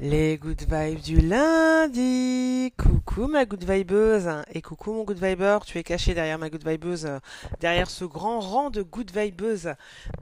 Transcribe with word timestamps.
Les 0.00 0.36
good 0.36 0.60
vibes 0.60 1.00
du 1.00 1.20
lundi. 1.22 2.70
Coucou 2.76 3.28
ma 3.28 3.46
good 3.46 3.64
vibeuse 3.64 4.28
et 4.52 4.60
coucou 4.60 4.92
mon 4.92 5.04
good 5.04 5.18
viber. 5.18 5.60
Tu 5.64 5.78
es 5.78 5.82
caché 5.82 6.12
derrière 6.12 6.38
ma 6.38 6.50
good 6.50 6.68
vibeuse, 6.68 7.06
euh, 7.06 7.18
derrière 7.60 7.88
ce 7.88 8.04
grand 8.04 8.40
rang 8.40 8.68
de 8.68 8.82
good 8.82 9.10
vibeuses. 9.10 9.72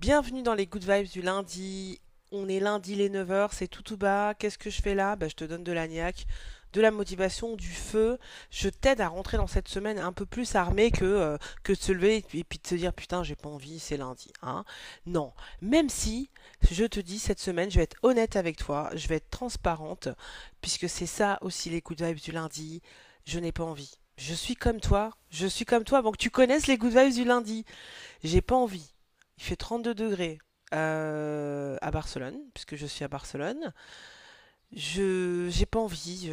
Bienvenue 0.00 0.42
dans 0.42 0.54
les 0.54 0.66
good 0.66 0.84
vibes 0.84 1.08
du 1.08 1.22
lundi. 1.22 2.00
On 2.30 2.48
est 2.48 2.60
lundi 2.60 2.94
les 2.94 3.10
9h, 3.10 3.48
c'est 3.50 3.66
tout 3.66 3.82
tout 3.82 3.96
bas. 3.96 4.34
Qu'est-ce 4.34 4.58
que 4.58 4.70
je 4.70 4.80
fais 4.80 4.94
là? 4.94 5.16
Bah, 5.16 5.26
Je 5.26 5.34
te 5.34 5.44
donne 5.44 5.64
de 5.64 5.72
l'agnac, 5.72 6.26
de 6.72 6.80
la 6.80 6.92
motivation, 6.92 7.56
du 7.56 7.70
feu. 7.70 8.18
Je 8.50 8.68
t'aide 8.68 9.00
à 9.00 9.08
rentrer 9.08 9.38
dans 9.38 9.48
cette 9.48 9.68
semaine 9.68 9.98
un 9.98 10.12
peu 10.12 10.24
plus 10.24 10.54
armé 10.54 10.92
que, 10.92 11.04
euh, 11.04 11.36
que 11.64 11.72
de 11.72 11.78
se 11.78 11.90
lever 11.90 12.18
et 12.18 12.44
puis 12.44 12.60
de 12.62 12.66
se 12.66 12.76
dire 12.76 12.92
putain 12.92 13.24
j'ai 13.24 13.34
pas 13.34 13.48
envie, 13.48 13.80
c'est 13.80 13.96
lundi. 13.96 14.32
Hein 14.42 14.64
non, 15.06 15.32
même 15.62 15.88
si 15.88 16.30
je 16.70 16.84
te 16.84 17.00
dis 17.00 17.18
cette 17.18 17.40
semaine 17.40 17.70
je 17.70 17.76
vais 17.76 17.84
être 17.84 17.96
honnête 18.02 18.36
avec 18.36 18.56
toi, 18.56 18.90
je 18.94 19.08
vais 19.08 19.16
être 19.16 19.30
transparente 19.30 20.08
puisque 20.60 20.88
c'est 20.88 21.06
ça 21.06 21.38
aussi 21.42 21.70
les 21.70 21.80
good 21.80 22.00
vibes 22.02 22.20
du 22.20 22.32
lundi. 22.32 22.82
Je 23.26 23.38
n'ai 23.38 23.52
pas 23.52 23.64
envie. 23.64 23.92
Je 24.16 24.34
suis 24.34 24.54
comme 24.54 24.80
toi, 24.80 25.10
je 25.30 25.46
suis 25.46 25.64
comme 25.64 25.84
toi 25.84 25.98
avant 25.98 26.12
que 26.12 26.18
tu 26.18 26.30
connaisses 26.30 26.66
les 26.66 26.78
good 26.78 26.96
vibes 26.96 27.14
du 27.14 27.24
lundi. 27.24 27.64
J'ai 28.22 28.42
pas 28.42 28.54
envie. 28.54 28.92
Il 29.38 29.44
fait 29.44 29.56
32 29.56 29.94
degrés 29.94 30.38
euh, 30.72 31.76
à 31.80 31.90
Barcelone, 31.90 32.38
puisque 32.54 32.76
je 32.76 32.86
suis 32.86 33.04
à 33.04 33.08
Barcelone. 33.08 33.72
Je 34.72 35.48
j'ai 35.50 35.66
pas 35.66 35.80
envie. 35.80 36.30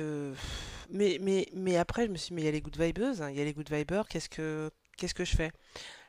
Mais, 0.89 1.17
mais, 1.21 1.47
mais 1.53 1.77
après, 1.77 2.05
je 2.05 2.11
me 2.11 2.17
suis 2.17 2.29
dit, 2.29 2.33
mais 2.35 2.41
il 2.41 2.45
y 2.45 2.49
a 2.49 2.51
les 2.51 2.61
good 2.61 2.77
vibeuses, 2.77 3.21
hein, 3.21 3.29
il 3.29 3.37
y 3.37 3.41
a 3.41 3.45
les 3.45 3.53
good 3.53 3.71
vibers, 3.71 4.07
qu'est-ce 4.07 4.29
que, 4.29 4.69
qu'est-ce 4.97 5.13
que 5.13 5.23
je 5.23 5.35
fais? 5.35 5.51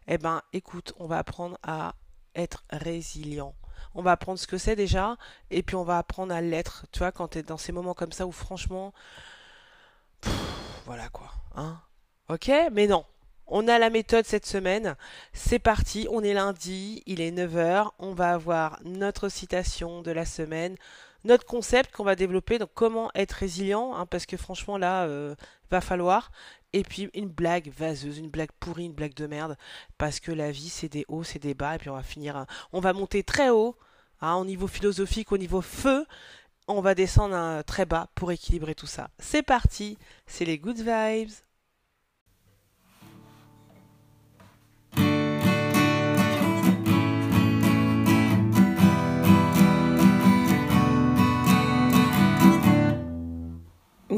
Eh 0.09 0.19
ben, 0.19 0.43
écoute, 0.53 0.93
on 0.99 1.07
va 1.07 1.19
apprendre 1.19 1.57
à 1.63 1.95
être 2.35 2.65
résilient. 2.71 3.55
On 3.95 4.03
va 4.03 4.13
apprendre 4.13 4.39
ce 4.39 4.47
que 4.47 4.59
c'est 4.59 4.77
déjà, 4.77 5.17
et 5.51 5.63
puis 5.63 5.77
on 5.77 5.85
va 5.85 5.99
apprendre 5.99 6.35
à 6.35 6.41
l'être. 6.41 6.87
Tu 6.93 7.01
vois, 7.01 7.13
quand 7.13 7.29
tu 7.29 7.39
es 7.39 7.43
dans 7.43 7.59
ces 7.59 7.73
moments 7.73 7.95
comme 7.95 8.13
ça 8.13 8.27
où 8.27 8.33
franchement, 8.33 8.93
voilà 10.87 11.09
quoi, 11.09 11.31
hein? 11.55 11.81
Ok? 12.29 12.51
Mais 12.73 12.87
non. 12.87 13.05
On 13.47 13.69
a 13.69 13.79
la 13.79 13.91
méthode 13.91 14.25
cette 14.25 14.47
semaine. 14.47 14.97
C'est 15.33 15.59
parti, 15.59 16.07
on 16.11 16.23
est 16.23 16.33
lundi, 16.33 17.03
il 17.07 17.21
est 17.21 17.31
9 17.31 17.57
heures. 17.57 17.95
On 17.99 18.15
va 18.15 18.33
avoir 18.33 18.79
notre 18.85 19.29
citation 19.29 20.01
de 20.01 20.11
la 20.11 20.25
semaine, 20.25 20.77
notre 21.25 21.45
concept 21.45 21.95
qu'on 21.95 22.05
va 22.05 22.17
développer, 22.17 22.59
donc 22.59 22.71
comment 22.75 23.11
être 23.15 23.33
résilient, 23.33 23.95
hein, 23.95 24.07
parce 24.07 24.27
que 24.27 24.37
franchement 24.37 24.79
là, 24.79 25.05
euh, 25.05 25.35
va 25.71 25.81
falloir. 25.81 26.31
Et 26.73 26.83
puis 26.83 27.11
une 27.15 27.29
blague 27.29 27.71
vaseuse, 27.77 28.19
une 28.19 28.31
blague 28.31 28.53
pourrie, 28.61 28.87
une 28.87 28.93
blague 28.93 29.15
de 29.15 29.27
merde, 29.27 29.57
parce 29.99 30.21
que 30.21 30.33
la 30.33 30.51
vie 30.51 30.69
c'est 30.69 30.89
des 30.89 31.05
hauts, 31.09 31.25
c'est 31.25 31.39
des 31.39 31.55
bas, 31.55 31.75
et 31.75 31.79
puis 31.79 31.91
on 31.91 31.95
va 31.95 32.03
finir, 32.03 32.47
on 32.73 32.81
va 32.81 32.93
monter 32.93 33.23
très 33.23 33.51
haut, 33.51 33.77
hein, 34.21 34.37
au 34.37 34.45
niveau 34.45 34.67
philosophique, 34.67 35.33
au 35.33 35.39
niveau 35.39 35.61
feu, 35.61 36.07
on 36.69 36.81
va 36.81 36.95
descendre 36.95 37.35
hein, 37.35 37.63
très 37.67 37.85
bas 37.85 38.09
pour 38.15 38.33
équilibrer 38.33 38.75
tout 38.75 38.87
ça. 38.87 39.11
C'est 39.19 39.43
parti, 39.43 39.99
c'est 40.27 40.45
les 40.45 40.59
good 40.59 40.79
vibes. 40.79 41.33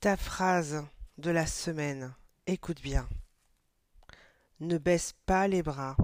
Ta 0.00 0.16
phrase 0.16 0.82
de 1.18 1.30
la 1.30 1.44
semaine. 1.44 2.14
Écoute 2.46 2.80
bien. 2.80 3.06
Ne 4.58 4.78
baisse 4.78 5.12
pas 5.26 5.46
les 5.46 5.62
bras. 5.62 5.94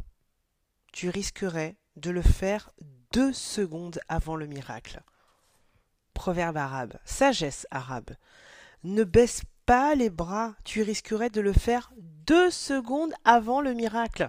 Tu 0.93 1.09
risquerais 1.09 1.77
de 1.97 2.11
le 2.11 2.21
faire 2.21 2.73
deux 3.11 3.33
secondes 3.33 3.99
avant 4.09 4.37
le 4.37 4.47
miracle. 4.47 5.03
Proverbe 6.13 6.59
arabe. 6.59 6.99
Sagesse 7.07 7.67
arabe. 7.71 8.11
Ne 8.85 9.03
baisse 9.03 9.41
pas 9.65 9.95
les 9.95 10.11
bras. 10.11 10.55
Tu 10.65 10.83
risquerais 10.83 11.31
de 11.31 11.41
le 11.41 11.55
faire 11.55 11.91
deux 11.97 12.51
secondes 12.51 13.15
avant 13.25 13.63
le 13.63 13.73
miracle. 13.73 14.29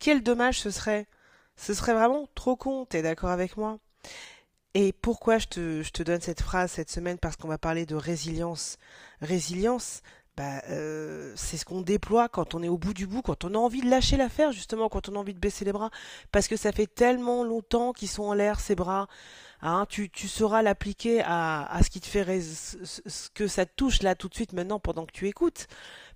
Quel 0.00 0.22
dommage 0.22 0.60
ce 0.60 0.70
serait. 0.70 1.08
Ce 1.56 1.72
serait 1.72 1.94
vraiment 1.94 2.28
trop 2.34 2.56
con. 2.56 2.84
T'es 2.84 3.00
d'accord 3.00 3.30
avec 3.30 3.56
moi? 3.56 3.78
Et 4.74 4.92
pourquoi 4.92 5.38
je 5.38 5.46
te, 5.46 5.82
je 5.82 5.90
te 5.90 6.02
donne 6.02 6.20
cette 6.20 6.40
phrase 6.40 6.72
cette 6.72 6.90
semaine? 6.90 7.18
Parce 7.18 7.36
qu'on 7.36 7.48
va 7.48 7.58
parler 7.58 7.84
de 7.84 7.94
résilience. 7.94 8.78
Résilience, 9.20 10.00
bah, 10.36 10.62
euh, 10.70 11.32
c'est 11.36 11.58
ce 11.58 11.66
qu'on 11.66 11.82
déploie 11.82 12.30
quand 12.30 12.54
on 12.54 12.62
est 12.62 12.68
au 12.68 12.78
bout 12.78 12.94
du 12.94 13.06
bout, 13.06 13.20
quand 13.20 13.44
on 13.44 13.54
a 13.54 13.58
envie 13.58 13.82
de 13.82 13.90
lâcher 13.90 14.16
l'affaire, 14.16 14.50
justement, 14.52 14.88
quand 14.88 15.10
on 15.10 15.16
a 15.16 15.18
envie 15.18 15.34
de 15.34 15.38
baisser 15.38 15.66
les 15.66 15.72
bras. 15.72 15.90
Parce 16.32 16.48
que 16.48 16.56
ça 16.56 16.72
fait 16.72 16.86
tellement 16.86 17.44
longtemps 17.44 17.92
qu'ils 17.92 18.08
sont 18.08 18.24
en 18.24 18.32
l'air, 18.32 18.60
ces 18.60 18.74
bras. 18.74 19.08
Hein, 19.60 19.86
tu, 19.88 20.10
tu 20.10 20.26
sauras 20.26 20.62
l'appliquer 20.62 21.20
à, 21.22 21.64
à 21.64 21.82
ce 21.82 21.90
qui 21.90 22.00
te 22.00 22.06
fait 22.06 22.40
ce 22.40 23.28
que 23.34 23.46
ça 23.46 23.66
te 23.66 23.72
touche 23.76 24.02
là 24.02 24.14
tout 24.14 24.28
de 24.28 24.34
suite 24.34 24.54
maintenant 24.54 24.80
pendant 24.80 25.04
que 25.04 25.12
tu 25.12 25.28
écoutes. 25.28 25.66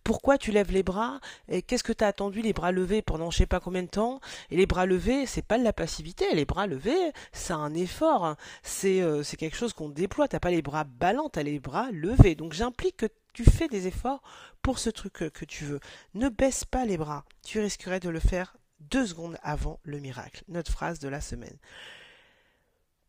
Pourquoi 0.07 0.39
tu 0.39 0.53
lèves 0.53 0.71
les 0.71 0.85
bras 0.85 1.19
et 1.49 1.63
qu'est-ce 1.63 1.83
que 1.83 1.93
t'as 1.93 2.07
attendu 2.07 2.41
les 2.41 2.53
bras 2.53 2.71
levés 2.71 3.03
pendant 3.03 3.33
je 3.33 3.39
sais 3.39 3.47
pas 3.47 3.59
combien 3.59 3.83
de 3.83 3.89
temps? 3.89 4.21
Et 4.51 4.57
les 4.57 4.65
bras 4.67 4.87
levés 4.87 5.27
c'est 5.27 5.45
pas 5.45 5.59
de 5.59 5.65
la 5.65 5.73
passivité. 5.73 6.33
Les 6.33 6.45
bras 6.45 6.69
levés 6.69 7.11
c'est 7.33 7.55
un 7.55 7.75
effort. 7.75 8.37
C'est 8.63 9.03
euh, 9.03 9.25
quelque 9.37 9.57
chose 9.57 9.73
qu'on 9.73 9.89
déploie. 9.89 10.29
T'as 10.29 10.39
pas 10.39 10.53
les 10.53 10.63
bras 10.63 10.85
ballants 10.85 11.29
t'as 11.29 11.43
les 11.43 11.59
bras 11.59 11.91
levés. 11.91 12.37
Donc 12.37 12.53
j'implique 12.53 12.99
que 12.99 13.07
tu 13.33 13.43
fais 13.43 13.67
des 13.67 13.89
efforts 13.89 14.23
pour 14.63 14.79
ce 14.79 14.91
truc 14.91 15.13
que, 15.13 15.25
que 15.25 15.45
tu 15.45 15.65
veux. 15.65 15.81
Ne 16.15 16.29
baisse 16.29 16.65
pas 16.65 16.85
les 16.85 16.99
bras. 16.99 17.25
Tu 17.43 17.59
risquerais 17.59 17.99
de 17.99 18.09
le 18.09 18.21
faire 18.21 18.57
deux 18.79 19.09
secondes 19.09 19.37
avant 19.43 19.81
le 19.83 19.99
miracle. 19.99 20.45
Notre 20.47 20.71
phrase 20.71 21.01
de 21.01 21.09
la 21.09 21.21
semaine. 21.21 21.59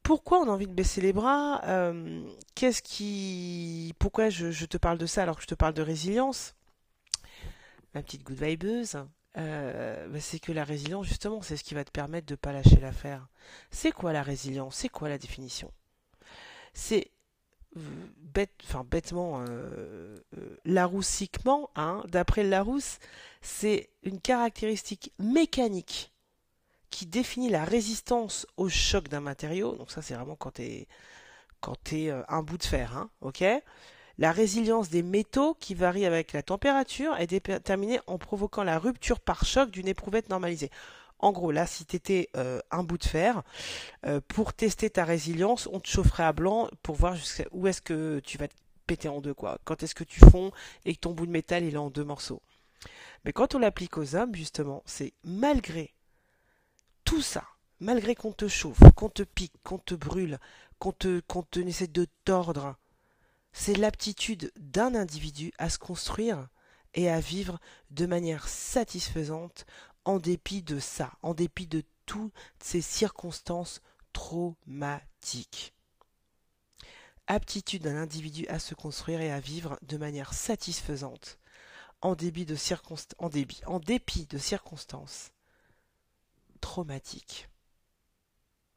Pourquoi 0.02 0.40
on 0.40 0.48
a 0.48 0.52
envie 0.52 0.66
de 0.66 0.74
baisser 0.74 1.02
les 1.02 1.14
bras? 1.14 1.62
Euh, 1.66 2.28
Qu'est-ce 2.56 2.82
qui... 2.82 3.94
Pourquoi 4.00 4.30
je 4.32 4.66
te 4.66 4.78
parle 4.78 4.98
de 4.98 5.06
ça 5.06 5.22
alors 5.22 5.36
que 5.36 5.44
je 5.44 5.48
te 5.48 5.54
parle 5.54 5.76
de 5.76 5.84
résilience? 5.84 6.56
Petite 8.02 8.24
good 8.24 8.42
vibeuse, 8.42 8.98
euh, 9.38 10.08
bah, 10.08 10.20
c'est 10.20 10.40
que 10.40 10.52
la 10.52 10.64
résilience, 10.64 11.08
justement, 11.08 11.42
c'est 11.42 11.58
ce 11.58 11.64
qui 11.64 11.74
va 11.74 11.84
te 11.84 11.92
permettre 11.92 12.28
de 12.28 12.34
ne 12.34 12.38
pas 12.38 12.54
lâcher 12.54 12.80
l'affaire. 12.80 13.28
C'est 13.72 13.92
quoi 13.92 14.14
la 14.14 14.24
résilience? 14.24 14.76
C'est 14.76 14.90
quoi 14.90 15.10
la 15.10 15.18
définition? 15.18 15.72
C'est 16.74 17.12
bête, 17.76 18.52
enfin 18.64 18.86
bêtement, 18.90 19.42
euh, 19.42 20.18
euh, 20.38 20.58
laroussiquement, 20.66 21.70
hein, 21.76 22.04
d'après 22.08 22.44
Larousse, 22.44 23.00
c'est 23.42 23.90
une 24.04 24.20
caractéristique 24.20 25.14
mécanique 25.20 26.12
qui 26.90 27.06
définit 27.06 27.50
la 27.50 27.66
résistance 27.66 28.48
au 28.58 28.70
choc 28.70 29.10
d'un 29.10 29.22
matériau. 29.22 29.76
Donc 29.76 29.92
ça, 29.92 30.02
c'est 30.02 30.16
vraiment 30.16 30.36
quand 30.36 30.52
t'es 30.52 30.88
quand 31.62 31.76
t'es 31.84 32.10
euh, 32.10 32.24
un 32.30 32.44
bout 32.44 32.58
de 32.58 32.64
fer, 32.64 32.98
hein, 32.98 33.10
ok? 33.22 33.44
La 34.20 34.32
résilience 34.32 34.90
des 34.90 35.04
métaux 35.04 35.56
qui 35.60 35.76
varie 35.76 36.06
avec 36.06 36.34
la 36.34 36.42
température 36.42 37.16
est 37.18 37.28
déterminée 37.28 38.00
en 38.08 38.18
provoquant 38.18 38.64
la 38.64 38.80
rupture 38.80 39.20
par 39.20 39.46
choc 39.46 39.70
d'une 39.70 39.88
éprouvette 39.88 40.30
normalisée. 40.30 40.72
En 41.20 41.32
gros, 41.32 41.52
là, 41.52 41.66
si 41.66 41.86
tu 41.86 41.96
étais 41.96 42.30
un 42.72 42.84
bout 42.84 42.98
de 42.98 43.06
fer, 43.06 43.44
euh, 44.06 44.22
pour 44.28 44.54
tester 44.54 44.90
ta 44.90 45.04
résilience, 45.04 45.68
on 45.72 45.80
te 45.80 45.88
chaufferait 45.88 46.24
à 46.24 46.34
blanc 46.34 46.70
pour 46.84 46.96
voir 46.96 47.16
jusqu'à 47.16 47.46
où 47.52 47.68
est-ce 47.68 47.82
que 47.82 48.20
tu 48.24 48.38
vas 48.38 48.48
te 48.48 48.54
péter 48.86 49.10
en 49.10 49.20
deux, 49.20 49.34
quoi. 49.34 49.60
Quand 49.66 49.84
est-ce 49.84 49.96
que 49.96 50.04
tu 50.04 50.20
fonds 50.20 50.52
et 50.86 50.96
que 50.96 51.00
ton 51.00 51.14
bout 51.14 51.26
de 51.26 51.32
métal 51.32 51.64
est 51.64 51.76
en 51.76 51.90
deux 51.90 52.04
morceaux. 52.04 52.42
Mais 53.26 53.34
quand 53.34 53.56
on 53.56 53.60
l'applique 53.60 53.98
aux 53.98 54.16
hommes, 54.16 54.36
justement, 54.36 54.84
c'est 54.86 55.14
malgré 55.24 55.94
tout 57.04 57.22
ça, 57.22 57.44
malgré 57.80 58.16
qu'on 58.16 58.32
te 58.32 58.48
chauffe, 58.48 58.80
qu'on 58.96 59.10
te 59.10 59.24
pique, 59.24 59.54
qu'on 59.64 59.80
te 59.80 59.96
brûle, 59.96 60.40
qu'on 60.80 60.92
te, 60.92 61.20
qu'on 61.22 61.44
te 61.44 61.60
essaie 61.60 61.88
de 61.88 62.08
tordre, 62.26 62.76
c'est 63.60 63.76
l'aptitude 63.76 64.52
d'un 64.56 64.94
individu 64.94 65.52
à 65.58 65.72
se 65.72 65.80
construire 65.80 66.48
et 66.94 67.10
à 67.10 67.20
vivre 67.20 67.60
de 67.90 68.06
manière 68.06 68.48
satisfaisante 68.48 69.66
en 70.06 70.20
dépit 70.20 70.62
de 70.62 70.80
ça, 70.80 71.12
en 71.24 71.34
dépit 71.34 71.66
de 71.66 71.84
toutes 72.06 72.34
ces 72.60 72.82
circonstances 72.82 73.82
traumatiques. 74.14 75.74
Aptitude 77.26 77.82
d'un 77.82 77.98
individu 77.98 78.48
à 78.48 78.60
se 78.60 78.76
construire 78.76 79.22
et 79.22 79.32
à 79.32 79.40
vivre 79.40 79.80
de 79.82 79.98
manière 79.98 80.36
satisfaisante 80.36 81.40
en 82.02 82.12
en 82.12 83.80
dépit 83.80 84.28
de 84.28 84.38
circonstances 84.38 85.32
traumatiques. 86.62 87.50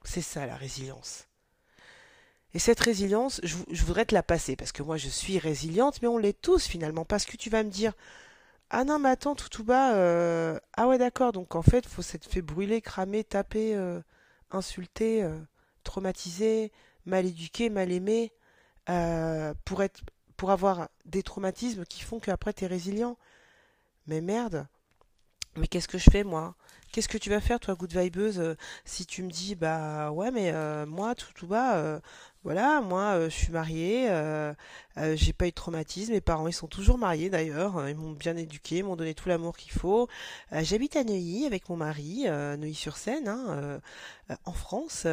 C'est 0.04 0.22
ça 0.22 0.46
la 0.46 0.56
résilience. 0.56 1.29
Et 2.54 2.58
cette 2.58 2.80
résilience, 2.80 3.40
je, 3.44 3.56
voudrais 3.84 4.04
te 4.04 4.14
la 4.14 4.22
passer, 4.22 4.56
parce 4.56 4.72
que 4.72 4.82
moi 4.82 4.96
je 4.96 5.08
suis 5.08 5.38
résiliente, 5.38 6.02
mais 6.02 6.08
on 6.08 6.18
l'est 6.18 6.40
tous 6.40 6.66
finalement, 6.66 7.04
parce 7.04 7.24
que 7.24 7.36
tu 7.36 7.48
vas 7.48 7.62
me 7.62 7.70
dire, 7.70 7.92
ah 8.70 8.84
non, 8.84 8.98
mais 8.98 9.10
attends, 9.10 9.34
tout 9.34 9.64
bas, 9.64 9.94
euh, 9.94 10.58
ah 10.74 10.88
ouais 10.88 10.98
d'accord, 10.98 11.32
donc 11.32 11.54
en 11.56 11.62
fait, 11.62 11.86
faut 11.86 12.02
s'être 12.02 12.26
fait 12.28 12.42
brûler, 12.42 12.80
cramer, 12.80 13.24
taper, 13.24 13.74
euh, 13.76 14.00
insulter, 14.50 15.22
euh, 15.24 15.38
traumatisé, 15.84 16.72
mal 17.06 17.26
éduqué, 17.26 17.70
mal 17.70 17.90
aimé, 17.92 18.32
pour 19.64 19.82
être, 19.82 20.00
pour 20.36 20.50
avoir 20.50 20.88
des 21.04 21.22
traumatismes 21.22 21.84
qui 21.84 22.02
font 22.02 22.18
qu'après 22.20 22.52
t'es 22.52 22.66
résilient. 22.66 23.16
Mais 24.06 24.20
merde, 24.20 24.66
mais 25.56 25.68
qu'est-ce 25.68 25.88
que 25.88 25.98
je 25.98 26.10
fais 26.10 26.24
moi? 26.24 26.56
Qu'est-ce 26.92 27.08
que 27.08 27.18
tu 27.18 27.30
vas 27.30 27.40
faire 27.40 27.60
toi, 27.60 27.74
good 27.76 27.92
vibeuse, 27.92 28.56
si 28.84 29.06
tu 29.06 29.22
me 29.22 29.30
dis 29.30 29.54
bah 29.54 30.10
ouais 30.10 30.32
mais 30.32 30.52
moi 30.86 31.14
tout 31.14 31.32
tout 31.34 31.46
bas, 31.46 32.00
voilà, 32.42 32.80
moi 32.80 33.16
euh, 33.16 33.24
je 33.28 33.34
suis 33.34 33.52
mariée, 33.52 34.06
euh, 34.08 34.54
euh, 34.96 35.14
j'ai 35.14 35.34
pas 35.34 35.46
eu 35.46 35.50
de 35.50 35.54
traumatisme, 35.54 36.12
mes 36.12 36.22
parents 36.22 36.48
ils 36.48 36.54
sont 36.54 36.68
toujours 36.68 36.96
mariés 36.96 37.28
d'ailleurs, 37.28 37.76
euh, 37.76 37.90
ils 37.90 37.96
m'ont 37.96 38.12
bien 38.12 38.34
éduqué, 38.34 38.82
m'ont 38.82 38.96
donné 38.96 39.12
tout 39.12 39.28
l'amour 39.28 39.58
qu'il 39.58 39.72
faut. 39.72 40.08
Euh, 40.52 40.60
j'habite 40.62 40.96
à 40.96 41.04
Neuilly 41.04 41.44
avec 41.44 41.68
mon 41.68 41.76
mari, 41.76 42.24
euh, 42.26 42.56
Neuilly-sur-Seine, 42.56 43.28
hein, 43.28 43.80
en 44.44 44.52
France, 44.52 45.06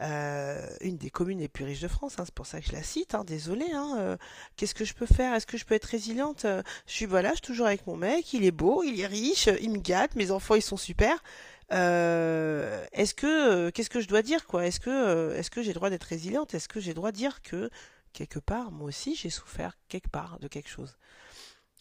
une 0.00 0.96
des 0.98 1.10
communes 1.10 1.38
les 1.38 1.48
plus 1.48 1.64
riches 1.64 1.80
de 1.80 1.88
France, 1.88 2.16
hein, 2.18 2.24
c'est 2.26 2.34
pour 2.34 2.46
ça 2.46 2.60
que 2.60 2.66
je 2.66 2.72
la 2.72 2.82
cite, 2.82 3.14
hein, 3.14 3.24
désolée, 3.24 3.70
hein, 3.72 4.18
qu'est-ce 4.56 4.74
que 4.74 4.84
je 4.84 4.94
peux 4.94 5.06
faire? 5.06 5.32
Est-ce 5.34 5.46
que 5.46 5.56
je 5.56 5.64
peux 5.64 5.74
être 5.74 5.86
résiliente? 5.86 6.44
Je 6.44 6.92
suis 6.92 7.06
voilà, 7.06 7.30
je 7.30 7.36
suis 7.36 7.42
toujours 7.46 7.66
avec 7.66 7.86
mon 7.86 7.96
mec, 7.96 8.32
il 8.34 8.44
est 8.44 8.50
beau, 8.50 8.82
il 8.82 9.00
est 9.00 9.06
riche, 9.06 9.48
il 9.62 9.70
me 9.70 9.78
gâte, 9.78 10.16
mes 10.16 10.30
enfants 10.32 10.54
ils 10.54 10.62
sont 10.62 10.76
super. 10.76 11.22
Euh, 11.72 12.86
est-ce 12.92 13.14
que 13.14 13.26
euh, 13.26 13.70
qu'est-ce 13.70 13.90
que 13.90 14.00
je 14.00 14.08
dois 14.08 14.22
dire 14.22 14.46
quoi? 14.46 14.66
Est-ce 14.66 14.80
que 14.80 14.90
euh, 14.90 15.36
est-ce 15.36 15.50
que 15.50 15.62
j'ai 15.62 15.72
droit 15.74 15.90
d'être 15.90 16.04
résiliente? 16.04 16.54
Est-ce 16.54 16.68
que 16.68 16.80
j'ai 16.80 16.94
droit 16.94 17.12
de 17.12 17.16
dire 17.16 17.42
que 17.42 17.70
quelque 18.12 18.38
part 18.38 18.70
moi 18.72 18.86
aussi 18.88 19.14
j'ai 19.14 19.30
souffert 19.30 19.76
quelque 19.88 20.08
part 20.08 20.38
de 20.40 20.48
quelque 20.48 20.68
chose? 20.70 20.96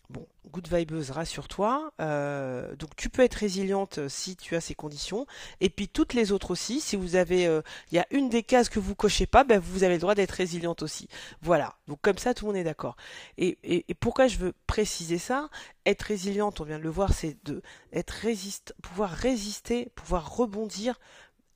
Bon, 0.09 0.25
good 0.51 0.69
vibeuse, 0.73 1.11
rassure-toi. 1.11 1.91
Euh, 1.99 2.75
donc 2.77 2.95
tu 2.95 3.09
peux 3.09 3.23
être 3.23 3.35
résiliente 3.35 3.97
euh, 3.97 4.07
si 4.07 4.37
tu 4.37 4.55
as 4.55 4.61
ces 4.61 4.73
conditions. 4.73 5.25
Et 5.59 5.69
puis 5.69 5.89
toutes 5.89 6.13
les 6.13 6.31
autres 6.31 6.51
aussi. 6.51 6.79
Si 6.79 6.95
vous 6.95 7.17
avez, 7.17 7.45
euh, 7.45 7.61
il 7.91 7.95
y 7.95 7.99
a 7.99 8.07
une 8.11 8.29
des 8.29 8.41
cases 8.41 8.69
que 8.69 8.79
vous 8.79 8.95
cochez 8.95 9.25
pas, 9.25 9.43
ben 9.43 9.59
vous 9.59 9.83
avez 9.83 9.95
le 9.95 9.99
droit 9.99 10.15
d'être 10.15 10.31
résiliente 10.31 10.81
aussi. 10.81 11.09
Voilà. 11.41 11.75
Donc 11.89 11.99
comme 12.01 12.17
ça, 12.17 12.33
tout 12.33 12.45
le 12.45 12.53
monde 12.53 12.61
est 12.61 12.63
d'accord. 12.63 12.95
Et, 13.37 13.57
et, 13.63 13.83
et 13.89 13.93
pourquoi 13.93 14.27
je 14.27 14.37
veux 14.37 14.53
préciser 14.65 15.17
ça? 15.17 15.49
Être 15.85 16.03
résiliente, 16.03 16.61
on 16.61 16.63
vient 16.63 16.79
de 16.79 16.83
le 16.83 16.89
voir, 16.89 17.13
c'est 17.13 17.37
de 17.43 17.61
être 17.91 18.11
résiste, 18.11 18.75
pouvoir 18.81 19.09
résister, 19.09 19.91
pouvoir 19.93 20.37
rebondir, 20.37 21.01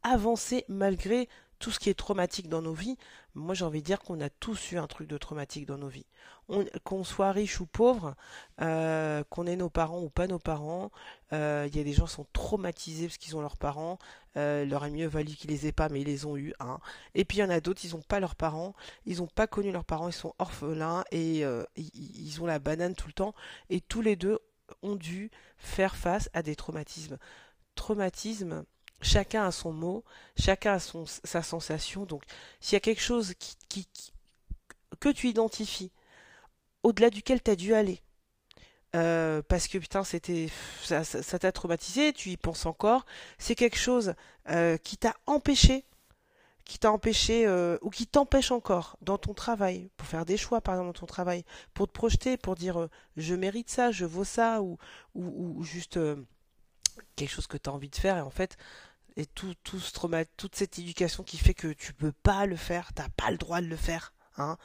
avancer 0.03 0.65
malgré 0.67 1.29
tout 1.59 1.71
ce 1.71 1.79
qui 1.79 1.89
est 1.89 1.93
traumatique 1.93 2.49
dans 2.49 2.61
nos 2.61 2.73
vies. 2.73 2.97
Moi, 3.33 3.55
j'ai 3.55 3.63
envie 3.63 3.81
de 3.81 3.85
dire 3.85 3.99
qu'on 4.01 4.19
a 4.19 4.29
tous 4.29 4.71
eu 4.73 4.77
un 4.77 4.87
truc 4.87 5.07
de 5.07 5.17
traumatique 5.17 5.65
dans 5.65 5.77
nos 5.77 5.87
vies. 5.87 6.05
On- 6.49 6.65
qu'on 6.83 7.03
soit 7.05 7.31
riche 7.31 7.61
ou 7.61 7.65
pauvre, 7.65 8.15
euh, 8.61 9.23
qu'on 9.29 9.47
ait 9.47 9.55
nos 9.55 9.69
parents 9.69 10.01
ou 10.01 10.09
pas 10.09 10.27
nos 10.27 10.39
parents, 10.39 10.91
euh, 11.31 11.65
il 11.71 11.77
y 11.77 11.79
a 11.79 11.83
des 11.83 11.93
gens 11.93 12.05
qui 12.05 12.11
sont 12.13 12.27
traumatisés 12.33 13.07
parce 13.07 13.17
qu'ils 13.17 13.37
ont 13.37 13.41
leurs 13.41 13.55
parents. 13.57 13.99
Euh, 14.35 14.65
il 14.67 14.73
aurait 14.75 14.89
mieux 14.89 15.07
valu 15.07 15.33
qu'ils 15.33 15.49
les 15.49 15.65
aient 15.65 15.71
pas, 15.71 15.87
mais 15.87 16.01
ils 16.01 16.07
les 16.07 16.25
ont 16.25 16.35
eus. 16.35 16.53
Hein. 16.59 16.79
Et 17.15 17.23
puis 17.23 17.37
il 17.37 17.41
y 17.41 17.43
en 17.43 17.49
a 17.49 17.61
d'autres, 17.61 17.85
ils 17.85 17.91
n'ont 17.91 18.01
pas 18.01 18.19
leurs 18.19 18.35
parents, 18.35 18.73
ils 19.05 19.19
n'ont 19.19 19.27
pas 19.27 19.47
connu 19.47 19.71
leurs 19.71 19.85
parents, 19.85 20.09
ils 20.09 20.13
sont 20.13 20.33
orphelins 20.39 21.05
et 21.11 21.39
ils, 21.41 21.65
ils 21.75 22.41
ont 22.41 22.45
la 22.45 22.59
banane 22.59 22.95
tout 22.95 23.07
le 23.07 23.13
temps. 23.13 23.33
Et 23.69 23.79
tous 23.79 24.01
les 24.01 24.17
deux 24.17 24.39
ont 24.83 24.95
dû 24.95 25.31
faire 25.57 25.95
face 25.95 26.29
à 26.33 26.43
des 26.43 26.55
traumatismes. 26.57 27.17
Traumatisme, 27.75 28.65
chacun 29.01 29.45
a 29.45 29.51
son 29.51 29.73
mot, 29.73 30.03
chacun 30.37 30.73
a 30.73 30.79
son, 30.79 31.05
sa 31.05 31.41
sensation. 31.43 32.05
Donc, 32.05 32.23
s'il 32.59 32.73
y 32.73 32.77
a 32.77 32.79
quelque 32.79 33.01
chose 33.01 33.33
que 34.99 35.09
tu 35.09 35.27
identifies, 35.27 35.91
au-delà 36.83 37.09
duquel 37.09 37.41
tu 37.41 37.51
as 37.51 37.55
dû 37.55 37.73
aller, 37.73 38.01
euh, 38.95 39.41
parce 39.47 39.67
que 39.67 39.77
putain, 39.77 40.03
c'était, 40.03 40.49
ça, 40.83 41.03
t'a 41.39 41.51
traumatisé, 41.51 42.11
tu 42.13 42.29
y 42.29 42.37
penses 42.37 42.65
encore, 42.65 43.05
c'est 43.37 43.55
quelque 43.55 43.77
chose 43.77 44.13
euh, 44.49 44.77
qui 44.77 44.97
t'a 44.97 45.15
empêché, 45.27 45.85
qui 46.65 46.77
t'a 46.77 46.91
empêché, 46.91 47.45
euh, 47.47 47.77
ou 47.81 47.89
qui 47.89 48.05
t'empêche 48.05 48.51
encore 48.51 48.97
dans 49.01 49.17
ton 49.17 49.33
travail, 49.33 49.89
pour 49.95 50.07
faire 50.07 50.25
des 50.25 50.37
choix, 50.37 50.61
par 50.61 50.75
exemple, 50.75 50.89
dans 50.89 50.99
ton 50.99 51.05
travail, 51.05 51.45
pour 51.73 51.87
te 51.87 51.93
projeter, 51.93 52.37
pour 52.37 52.55
dire 52.55 52.89
je 53.15 53.33
mérite 53.33 53.69
ça, 53.69 53.91
je 53.91 54.05
vaux 54.05 54.25
ça, 54.25 54.61
ou, 54.61 54.77
ou, 55.15 55.55
ou 55.57 55.63
juste 55.63 55.97
quelque 57.15 57.29
chose 57.29 57.47
que 57.47 57.57
tu 57.57 57.69
as 57.69 57.73
envie 57.73 57.89
de 57.89 57.95
faire, 57.95 58.17
et 58.17 58.21
en 58.21 58.29
fait, 58.29 58.57
et 59.17 59.25
tout, 59.25 59.55
ce 59.79 59.91
trauma, 59.91 60.25
toute 60.25 60.55
cette 60.55 60.79
éducation 60.79 61.23
qui 61.23 61.37
fait 61.37 61.53
que 61.53 61.67
tu 61.67 61.93
peux 61.93 62.11
pas 62.11 62.45
le 62.45 62.55
faire, 62.55 62.93
t'as 62.93 63.09
pas 63.09 63.31
le 63.31 63.37
droit 63.37 63.61
de 63.61 63.67
le 63.67 63.75
faire. 63.75 64.13
Hein. 64.37 64.57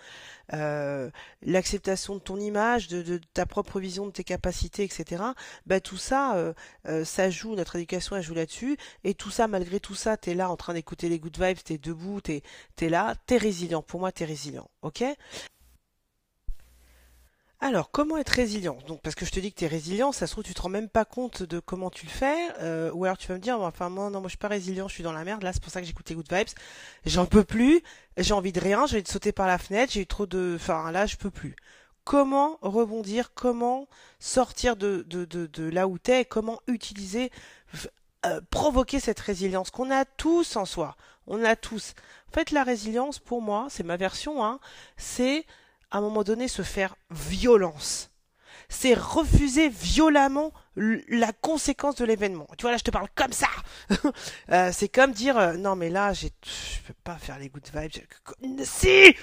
Euh, 0.53 1.11
l'acceptation 1.43 2.15
de 2.15 2.21
ton 2.21 2.39
image, 2.39 2.89
de, 2.89 3.21
ta 3.35 3.47
propre 3.47 3.81
vision 3.81 4.07
de 4.07 4.13
tes 4.13 4.25
capacités, 4.25 4.85
etc. 4.85 5.23
Bah 5.67 5.81
tout 5.81 5.97
ça, 5.97 6.37
euh, 6.37 6.55
euh, 6.87 7.05
ça 7.05 7.31
joue, 7.31 7.55
notre 7.57 7.77
éducation 7.77 8.17
elle 8.17 8.23
joue 8.23 8.35
là-dessus, 8.35 8.77
et 9.03 9.15
tout 9.15 9.31
ça, 9.31 9.49
malgré 9.49 9.81
tout 9.81 9.97
ça, 9.97 10.17
t'es 10.17 10.35
là 10.35 10.51
en 10.51 10.57
train 10.57 10.75
d'écouter 10.75 11.09
les 11.09 11.19
good 11.19 11.37
vibes, 11.39 11.59
t'es 11.65 11.79
debout, 11.79 12.21
t'es, 12.21 12.43
t'es 12.77 12.89
là, 12.89 13.15
t'es 13.27 13.39
résilient. 13.39 13.83
Pour 13.83 14.01
moi, 14.01 14.13
t'es 14.13 14.25
résilient, 14.25 14.71
ok? 14.83 15.05
Alors, 17.59 17.91
comment 17.91 18.19
être 18.19 18.29
résilient? 18.31 18.77
Donc, 18.87 19.01
parce 19.01 19.15
que 19.15 19.25
je 19.25 19.31
te 19.31 19.41
dis 19.41 19.51
que 19.51 19.59
tu 19.59 19.65
es 19.65 19.69
résilient, 19.69 20.13
ça 20.13 20.27
se 20.27 20.33
trouve, 20.33 20.45
tu 20.45 20.53
te 20.53 20.61
rends 20.61 20.69
même 20.69 20.91
pas 20.91 21.07
compte 21.07 21.43
de 21.43 21.59
comment 21.59 21.89
tu 21.89 22.05
le 22.05 22.11
fais, 22.11 22.51
euh, 22.61 22.91
ou 22.93 23.07
alors 23.07 23.17
tu 23.17 23.29
vas 23.29 23.35
me 23.35 23.41
dire, 23.41 23.59
enfin, 23.61 23.89
moi, 23.89 24.11
non, 24.11 24.21
moi, 24.21 24.29
je 24.29 24.33
suis 24.33 24.39
pas 24.39 24.49
résilient, 24.49 24.89
je 24.89 24.95
suis 24.95 25.03
dans 25.03 25.13
la 25.13 25.25
merde, 25.25 25.43
là, 25.43 25.55
c'est 25.55 25.63
pour 25.63 25.73
ça 25.73 25.81
que 25.81 25.87
j'écoute 25.87 26.09
les 26.11 26.17
good 26.17 26.31
vibes, 26.31 26.49
j'en 27.07 27.25
peux 27.25 27.45
plus, 27.45 27.83
j'ai 28.19 28.35
envie 28.35 28.53
de 28.53 28.61
rien, 28.61 28.87
j'ai 28.87 28.97
envie 28.97 29.03
de 29.05 29.09
sauter 29.09 29.33
par 29.33 29.47
la 29.47 29.57
fenêtre, 29.57 29.95
j'ai 29.95 30.03
eu 30.03 30.07
trop 30.07 30.27
de, 30.27 30.57
enfin, 30.57 30.93
là, 30.93 31.07
je 31.07 31.17
peux 31.17 31.31
plus. 31.31 31.57
Comment 32.05 32.59
rebondir, 32.61 33.33
comment 33.33 33.89
sortir 34.21 34.77
de, 34.77 35.05
de, 35.09 35.25
de, 35.25 35.47
de 35.47 35.65
là 35.65 35.89
où 35.89 35.99
t'es, 35.99 36.27
comment 36.27 36.61
utiliser, 36.67 37.33
euh, 38.27 38.41
provoquer 38.51 39.01
cette 39.01 39.19
résilience 39.19 39.71
qu'on 39.71 39.91
a 39.91 40.05
tous 40.05 40.57
en 40.57 40.67
soi, 40.67 40.97
on 41.27 41.43
a 41.43 41.57
tous. 41.57 41.95
En 42.29 42.33
fait, 42.35 42.51
la 42.51 42.65
résilience, 42.65 43.19
pour 43.19 43.41
moi, 43.41 43.69
c'est 43.71 43.83
ma 43.83 43.97
version, 43.97 44.45
hein, 44.45 44.61
c'est 44.99 45.47
à 45.91 45.99
un 45.99 46.01
moment 46.01 46.25
donné 46.25 46.49
se 46.49 46.63
faire 46.63 46.97
violence. 47.11 48.11
C'est 48.69 48.95
refuser 48.95 49.69
violemment 49.69 50.53
la 50.75 51.33
conséquence 51.33 51.95
de 51.97 52.05
l'événement. 52.05 52.49
Tu 52.59 52.63
vois, 52.63 52.73
là, 52.73 52.77
je 52.79 52.83
te 52.83 52.91
parle 52.91 53.09
comme 53.15 53.33
ça. 53.33 53.49
Euh, 54.53 54.71
c'est 54.73 54.89
comme 54.89 55.13
dire, 55.13 55.37
euh, 55.37 55.55
non, 55.55 55.75
mais 55.75 55.91
là, 55.91 56.13
j'ai, 56.13 56.31
je 56.45 56.81
peux 56.87 56.95
pas 57.03 57.17
faire 57.17 57.39
les 57.39 57.49
good 57.49 57.69
vibes. 57.75 57.93
Si! 58.63 59.15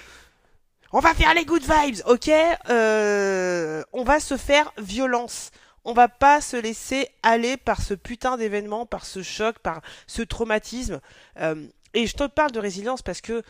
On 0.92 1.00
va 1.00 1.12
faire 1.12 1.34
les 1.34 1.44
good 1.44 1.62
vibes, 1.62 2.02
ok? 2.06 2.30
Euh, 2.68 3.82
on 3.92 4.04
va 4.04 4.20
se 4.20 4.36
faire 4.36 4.72
violence. 4.78 5.50
On 5.84 5.92
va 5.92 6.08
pas 6.08 6.40
se 6.40 6.56
laisser 6.56 7.08
aller 7.24 7.56
par 7.56 7.82
ce 7.82 7.94
putain 7.94 8.36
d'événement, 8.36 8.86
par 8.86 9.04
ce 9.04 9.22
choc, 9.22 9.58
par 9.58 9.80
ce 10.06 10.22
traumatisme. 10.22 11.00
Euh, 11.40 11.66
et 11.94 12.06
je 12.06 12.14
te 12.14 12.24
parle 12.26 12.52
de 12.52 12.60
résilience 12.60 13.02
parce 13.02 13.20
que 13.20 13.42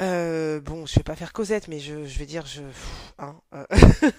euh, 0.00 0.60
bon, 0.60 0.86
je 0.86 0.94
vais 0.96 1.02
pas 1.02 1.16
faire 1.16 1.32
Cosette, 1.32 1.68
mais 1.68 1.78
je, 1.78 2.06
je 2.06 2.18
vais 2.18 2.26
dire, 2.26 2.46
je, 2.46 2.62
hein, 3.18 3.40
euh, 3.54 3.66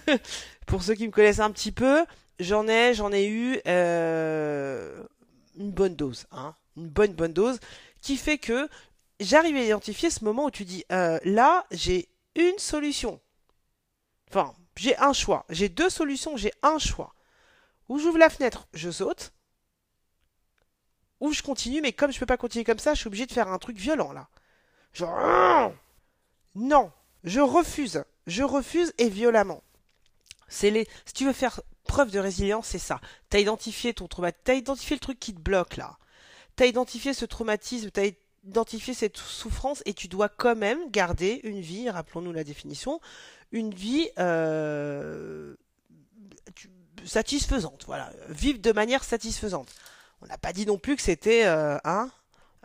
pour 0.66 0.82
ceux 0.82 0.94
qui 0.94 1.06
me 1.06 1.12
connaissent 1.12 1.40
un 1.40 1.50
petit 1.50 1.72
peu, 1.72 2.04
j'en 2.38 2.68
ai, 2.68 2.94
j'en 2.94 3.12
ai 3.12 3.26
eu 3.26 3.60
euh, 3.66 5.02
une 5.56 5.72
bonne 5.72 5.96
dose, 5.96 6.26
hein, 6.30 6.54
une 6.76 6.88
bonne 6.88 7.14
bonne 7.14 7.32
dose, 7.32 7.58
qui 8.00 8.16
fait 8.16 8.38
que 8.38 8.68
j'arrive 9.20 9.56
à 9.56 9.62
identifier 9.62 10.10
ce 10.10 10.24
moment 10.24 10.46
où 10.46 10.50
tu 10.50 10.64
dis, 10.64 10.84
euh, 10.92 11.18
là, 11.24 11.66
j'ai 11.70 12.08
une 12.36 12.58
solution. 12.58 13.20
Enfin, 14.30 14.54
j'ai 14.76 14.96
un 14.98 15.12
choix. 15.12 15.44
J'ai 15.50 15.68
deux 15.68 15.90
solutions, 15.90 16.36
j'ai 16.36 16.52
un 16.62 16.78
choix. 16.78 17.14
Ou 17.88 17.98
j'ouvre 17.98 18.18
la 18.18 18.30
fenêtre, 18.30 18.68
je 18.72 18.90
saute, 18.90 19.32
ou 21.20 21.32
je 21.32 21.42
continue, 21.42 21.80
mais 21.80 21.92
comme 21.92 22.12
je 22.12 22.18
peux 22.18 22.26
pas 22.26 22.36
continuer 22.36 22.64
comme 22.64 22.78
ça, 22.78 22.94
je 22.94 23.00
suis 23.00 23.08
obligé 23.08 23.26
de 23.26 23.32
faire 23.32 23.48
un 23.48 23.58
truc 23.58 23.76
violent 23.76 24.12
là. 24.12 24.28
Genre, 24.92 25.72
non, 26.54 26.90
je 27.24 27.40
refuse. 27.40 28.04
Je 28.26 28.42
refuse 28.42 28.92
et 28.98 29.08
violemment. 29.08 29.62
C'est 30.48 30.70
les. 30.70 30.86
Si 31.06 31.14
tu 31.14 31.24
veux 31.24 31.32
faire 31.32 31.60
preuve 31.84 32.10
de 32.10 32.18
résilience, 32.18 32.68
c'est 32.68 32.78
ça. 32.78 33.00
T'as 33.30 33.40
identifié 33.40 33.94
ton 33.94 34.06
trauma, 34.06 34.32
t'as 34.32 34.54
identifié 34.54 34.96
le 34.96 35.00
truc 35.00 35.18
qui 35.18 35.34
te 35.34 35.40
bloque 35.40 35.76
là. 35.76 35.96
T'as 36.56 36.66
identifié 36.66 37.14
ce 37.14 37.24
traumatisme, 37.24 37.90
t'as 37.90 38.10
identifié 38.44 38.94
cette 38.94 39.16
souffrance 39.16 39.82
et 39.86 39.94
tu 39.94 40.08
dois 40.08 40.28
quand 40.28 40.56
même 40.56 40.90
garder 40.90 41.40
une 41.44 41.60
vie, 41.60 41.88
rappelons-nous 41.88 42.32
la 42.32 42.44
définition, 42.44 43.00
une 43.50 43.72
vie 43.72 44.10
euh, 44.18 45.54
satisfaisante. 47.04 47.84
Voilà, 47.86 48.12
vivre 48.28 48.58
de 48.58 48.72
manière 48.72 49.04
satisfaisante. 49.04 49.74
On 50.20 50.26
n'a 50.26 50.38
pas 50.38 50.52
dit 50.52 50.66
non 50.66 50.78
plus 50.78 50.96
que 50.96 51.02
c'était 51.02 51.46
euh, 51.46 51.78
hein, 51.84 52.10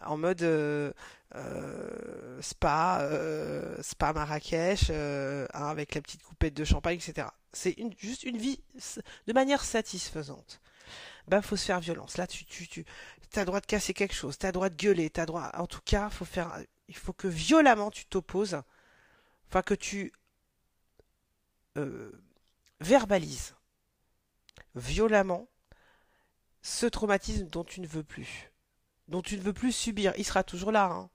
en 0.05 0.17
mode 0.17 0.41
euh, 0.43 0.91
euh, 1.35 2.41
spa, 2.41 2.99
euh, 3.01 3.81
spa 3.81 4.13
Marrakech, 4.13 4.89
hein, 4.89 5.47
avec 5.53 5.95
la 5.95 6.01
petite 6.01 6.23
coupette 6.23 6.53
de 6.53 6.63
champagne, 6.63 6.97
etc. 6.97 7.27
C'est 7.53 7.75
juste 7.97 8.23
une 8.23 8.37
vie 8.37 8.59
de 9.27 9.33
manière 9.33 9.63
satisfaisante. 9.63 10.61
Ben, 11.27 11.41
faut 11.41 11.57
se 11.57 11.65
faire 11.65 11.79
violence. 11.79 12.17
Là, 12.17 12.27
tu, 12.27 12.45
tu, 12.45 12.67
tu, 12.67 12.85
t'as 13.31 13.43
droit 13.45 13.59
de 13.59 13.65
casser 13.65 13.93
quelque 13.93 14.13
chose, 14.13 14.37
t'as 14.37 14.51
droit 14.51 14.69
de 14.69 14.75
gueuler, 14.75 15.09
t'as 15.09 15.25
droit, 15.25 15.51
en 15.55 15.67
tout 15.67 15.81
cas, 15.83 16.09
faut 16.09 16.25
faire 16.25 16.57
Il 16.87 16.95
faut 16.95 17.13
que 17.13 17.27
violemment 17.27 17.91
tu 17.91 18.05
t'opposes, 18.05 18.61
enfin 19.49 19.61
que 19.61 19.73
tu 19.73 20.13
verbalises 22.79 23.55
violemment 24.73 25.47
ce 26.61 26.85
traumatisme 26.85 27.47
dont 27.47 27.63
tu 27.63 27.81
ne 27.81 27.87
veux 27.87 28.03
plus, 28.03 28.51
dont 29.07 29.21
tu 29.21 29.37
ne 29.37 29.41
veux 29.41 29.53
plus 29.53 29.71
subir. 29.71 30.13
Il 30.17 30.25
sera 30.25 30.43
toujours 30.43 30.71
là, 30.71 30.85
hein. 30.85 31.09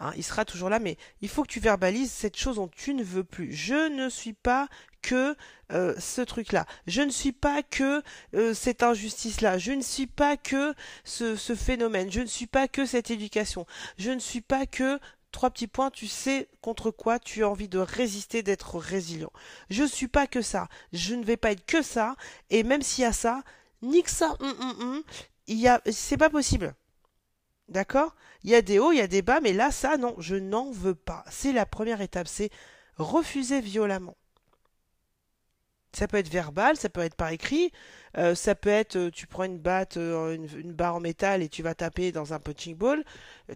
Hein, 0.00 0.12
il 0.16 0.22
sera 0.22 0.44
toujours 0.44 0.68
là, 0.68 0.78
mais 0.78 0.96
il 1.22 1.28
faut 1.28 1.42
que 1.42 1.48
tu 1.48 1.58
verbalises 1.58 2.12
cette 2.12 2.36
chose 2.36 2.56
dont 2.56 2.68
tu 2.68 2.94
ne 2.94 3.02
veux 3.02 3.24
plus. 3.24 3.52
Je 3.52 3.88
ne 3.88 4.08
suis 4.08 4.32
pas 4.32 4.68
que 5.02 5.36
euh, 5.72 5.94
ce 5.98 6.20
truc-là. 6.20 6.66
Je 6.86 7.02
ne 7.02 7.10
suis 7.10 7.32
pas 7.32 7.64
que 7.64 8.02
euh, 8.34 8.54
cette 8.54 8.84
injustice-là. 8.84 9.58
Je 9.58 9.72
ne 9.72 9.82
suis 9.82 10.06
pas 10.06 10.36
que 10.36 10.72
ce, 11.02 11.34
ce 11.34 11.54
phénomène. 11.56 12.12
Je 12.12 12.20
ne 12.20 12.26
suis 12.26 12.46
pas 12.46 12.68
que 12.68 12.86
cette 12.86 13.10
éducation. 13.10 13.66
Je 13.98 14.12
ne 14.12 14.20
suis 14.20 14.40
pas 14.40 14.66
que 14.66 15.00
trois 15.32 15.50
petits 15.50 15.66
points, 15.66 15.90
tu 15.90 16.06
sais 16.06 16.48
contre 16.60 16.92
quoi 16.92 17.18
tu 17.18 17.42
as 17.42 17.48
envie 17.48 17.68
de 17.68 17.78
résister, 17.78 18.44
d'être 18.44 18.78
résilient. 18.78 19.32
Je 19.68 19.82
ne 19.82 19.88
suis 19.88 20.08
pas 20.08 20.28
que 20.28 20.42
ça. 20.42 20.68
Je 20.92 21.16
ne 21.16 21.24
vais 21.24 21.36
pas 21.36 21.50
être 21.50 21.66
que 21.66 21.82
ça. 21.82 22.14
Et 22.50 22.62
même 22.62 22.82
s'il 22.82 23.02
y 23.02 23.06
a 23.06 23.12
ça, 23.12 23.42
nique 23.82 24.08
ça. 24.08 24.36
Hum, 24.38 24.54
hum, 24.60 25.02
il 25.48 25.58
y 25.58 25.66
a, 25.66 25.80
c'est 25.90 26.16
pas 26.16 26.30
possible. 26.30 26.74
D'accord? 27.68 28.14
Il 28.44 28.50
y 28.50 28.54
a 28.54 28.62
des 28.62 28.78
hauts, 28.78 28.92
il 28.92 28.98
y 28.98 29.02
a 29.02 29.06
des 29.06 29.22
bas, 29.22 29.40
mais 29.40 29.52
là, 29.52 29.70
ça, 29.70 29.96
non, 29.98 30.14
je 30.18 30.36
n'en 30.36 30.70
veux 30.70 30.94
pas. 30.94 31.24
C'est 31.30 31.52
la 31.52 31.66
première 31.66 32.00
étape, 32.00 32.28
c'est 32.28 32.50
refuser 32.96 33.60
violemment. 33.60 34.16
Ça 35.92 36.06
peut 36.06 36.18
être 36.18 36.28
verbal, 36.28 36.76
ça 36.76 36.90
peut 36.90 37.00
être 37.00 37.14
par 37.14 37.30
écrit, 37.30 37.72
euh, 38.16 38.34
ça 38.34 38.54
peut 38.54 38.68
être 38.68 38.96
euh, 38.96 39.10
tu 39.10 39.26
prends 39.26 39.44
une 39.44 39.58
batte, 39.58 39.96
euh, 39.96 40.34
une, 40.34 40.72
barre 40.72 40.96
en 40.96 41.00
métal 41.00 41.42
et 41.42 41.48
tu 41.48 41.62
vas 41.62 41.74
taper 41.74 42.12
dans 42.12 42.34
un 42.34 42.38
punching 42.38 42.76
ball. 42.76 43.04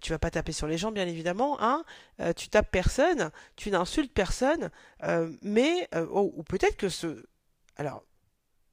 tu 0.00 0.12
vas 0.12 0.18
pas 0.18 0.30
taper 0.30 0.52
sur 0.52 0.66
les 0.66 0.78
gens 0.78 0.92
bien 0.92 1.06
évidemment, 1.06 1.58
hein. 1.60 1.84
tu 2.34 2.48
tapes 2.48 2.70
personne, 2.70 3.30
tu 3.56 3.70
n'insultes 3.70 4.12
personne, 4.12 4.70
mais 5.42 5.88
ou 6.10 6.42
peut-être 6.42 6.76
que 6.76 6.88
ce, 6.88 7.26
alors 7.76 8.02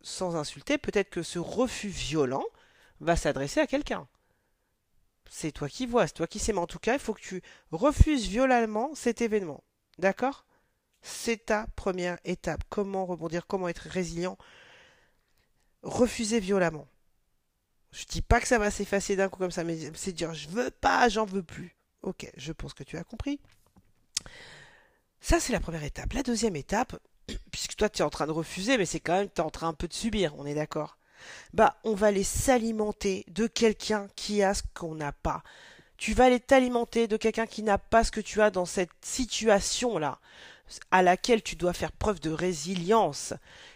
sans 0.01 0.37
insulter, 0.37 0.77
peut-être 0.77 1.09
que 1.09 1.21
ce 1.21 1.39
refus 1.39 1.89
violent 1.89 2.45
va 3.01 3.17
s'adresser 3.17 3.59
à 3.59 3.67
quelqu'un 3.67 4.07
c'est 5.29 5.51
toi 5.51 5.69
qui 5.69 5.85
vois, 5.85 6.07
c'est 6.07 6.13
toi 6.13 6.27
qui 6.27 6.39
sais, 6.39 6.53
mais 6.53 6.59
en 6.59 6.67
tout 6.67 6.79
cas, 6.79 6.93
il 6.93 6.99
faut 6.99 7.13
que 7.13 7.21
tu 7.21 7.41
refuses 7.71 8.27
violemment 8.27 8.93
cet 8.95 9.21
événement. 9.21 9.63
D'accord? 9.99 10.45
C'est 11.01 11.45
ta 11.45 11.67
première 11.75 12.17
étape. 12.25 12.63
Comment 12.69 13.05
rebondir, 13.05 13.47
comment 13.47 13.69
être 13.69 13.87
résilient? 13.87 14.37
Refuser 15.83 16.39
violemment. 16.39 16.87
Je 17.91 18.05
dis 18.05 18.21
pas 18.21 18.39
que 18.39 18.47
ça 18.47 18.59
va 18.59 18.71
s'effacer 18.71 19.15
d'un 19.15 19.29
coup 19.29 19.39
comme 19.39 19.51
ça, 19.51 19.63
mais 19.63 19.77
c'est 19.95 20.11
dire 20.11 20.33
je 20.33 20.49
veux 20.49 20.71
pas, 20.71 21.09
j'en 21.09 21.25
veux 21.25 21.43
plus. 21.43 21.75
Ok, 22.01 22.29
je 22.37 22.51
pense 22.51 22.73
que 22.73 22.83
tu 22.83 22.97
as 22.97 23.03
compris. 23.03 23.39
Ça, 25.21 25.39
c'est 25.39 25.53
la 25.53 25.59
première 25.59 25.83
étape. 25.83 26.13
La 26.13 26.23
deuxième 26.23 26.55
étape, 26.55 26.99
puisque 27.51 27.75
toi 27.75 27.89
tu 27.89 28.01
es 28.01 28.05
en 28.05 28.09
train 28.09 28.27
de 28.27 28.31
refuser, 28.31 28.77
mais 28.77 28.85
c'est 28.85 28.99
quand 28.99 29.13
même 29.13 29.29
tu 29.29 29.41
es 29.41 29.43
en 29.43 29.49
train 29.49 29.67
un 29.67 29.73
peu 29.73 29.87
de 29.87 29.93
subir, 29.93 30.35
on 30.37 30.45
est 30.45 30.55
d'accord 30.55 30.98
bah 31.53 31.77
on 31.83 31.93
va 31.93 32.07
aller 32.07 32.23
s'alimenter 32.23 33.25
de 33.29 33.47
quelqu'un 33.47 34.07
qui 34.15 34.43
a 34.43 34.53
ce 34.53 34.63
qu'on 34.73 34.95
n'a 34.95 35.11
pas. 35.11 35.43
Tu 35.97 36.13
vas 36.13 36.25
aller 36.25 36.39
t'alimenter 36.39 37.07
de 37.07 37.17
quelqu'un 37.17 37.45
qui 37.45 37.61
n'a 37.61 37.77
pas 37.77 38.03
ce 38.03 38.11
que 38.11 38.21
tu 38.21 38.41
as 38.41 38.51
dans 38.51 38.65
cette 38.65 38.91
situation-là, 39.01 40.19
à 40.91 41.01
laquelle 41.01 41.43
tu 41.43 41.55
dois 41.55 41.73
faire 41.73 41.91
preuve 41.91 42.19
de 42.21 42.29
résilience, 42.29 43.33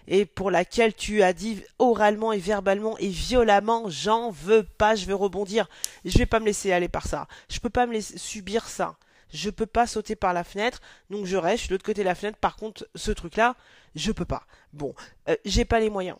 et 0.07 0.25
pour 0.25 0.49
laquelle 0.49 0.93
tu 0.93 1.21
as 1.21 1.33
dit 1.33 1.61
oralement 1.79 2.31
et 2.31 2.39
verbalement 2.39 2.97
et 2.97 3.09
violemment 3.09 3.89
j'en 3.89 4.29
veux 4.29 4.63
pas, 4.63 4.95
je 4.95 5.05
veux 5.05 5.15
rebondir, 5.15 5.69
je 6.05 6.17
vais 6.17 6.25
pas 6.25 6.39
me 6.39 6.45
laisser 6.45 6.71
aller 6.71 6.87
par 6.87 7.07
ça, 7.07 7.27
je 7.49 7.59
peux 7.59 7.69
pas 7.69 7.87
me 7.87 7.93
laisser 7.93 8.17
subir 8.17 8.67
ça. 8.67 8.95
Je 9.33 9.49
peux 9.49 9.65
pas 9.65 9.87
sauter 9.87 10.15
par 10.15 10.31
la 10.31 10.43
fenêtre, 10.43 10.79
donc 11.09 11.25
je 11.25 11.37
reste, 11.37 11.67
de 11.67 11.73
l'autre 11.73 11.83
côté 11.83 12.01
de 12.01 12.05
la 12.05 12.13
fenêtre. 12.13 12.37
Par 12.37 12.55
contre, 12.55 12.87
ce 12.93 13.09
truc-là, 13.09 13.55
je 13.95 14.11
peux 14.11 14.25
pas. 14.25 14.45
Bon, 14.73 14.93
euh, 15.27 15.35
j'ai 15.43 15.65
pas 15.65 15.79
les 15.79 15.89
moyens 15.89 16.17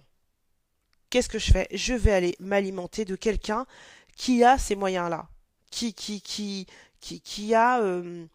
qu'est-ce 1.14 1.30
que 1.30 1.38
je 1.38 1.52
fais? 1.52 1.68
Je 1.72 1.94
vais 1.94 2.12
aller 2.12 2.36
m'alimenter 2.40 3.06
de 3.06 3.16
quelqu'un 3.16 3.68
qui 4.16 4.44
a 4.44 4.58
ces 4.58 4.76
moyens-là, 4.76 5.28
qui, 5.70 5.94
qui, 5.94 6.22
qui, 6.22 6.66
qui, 7.00 7.22
qui 7.22 7.54
a 7.54 7.82
euh, 7.82 8.26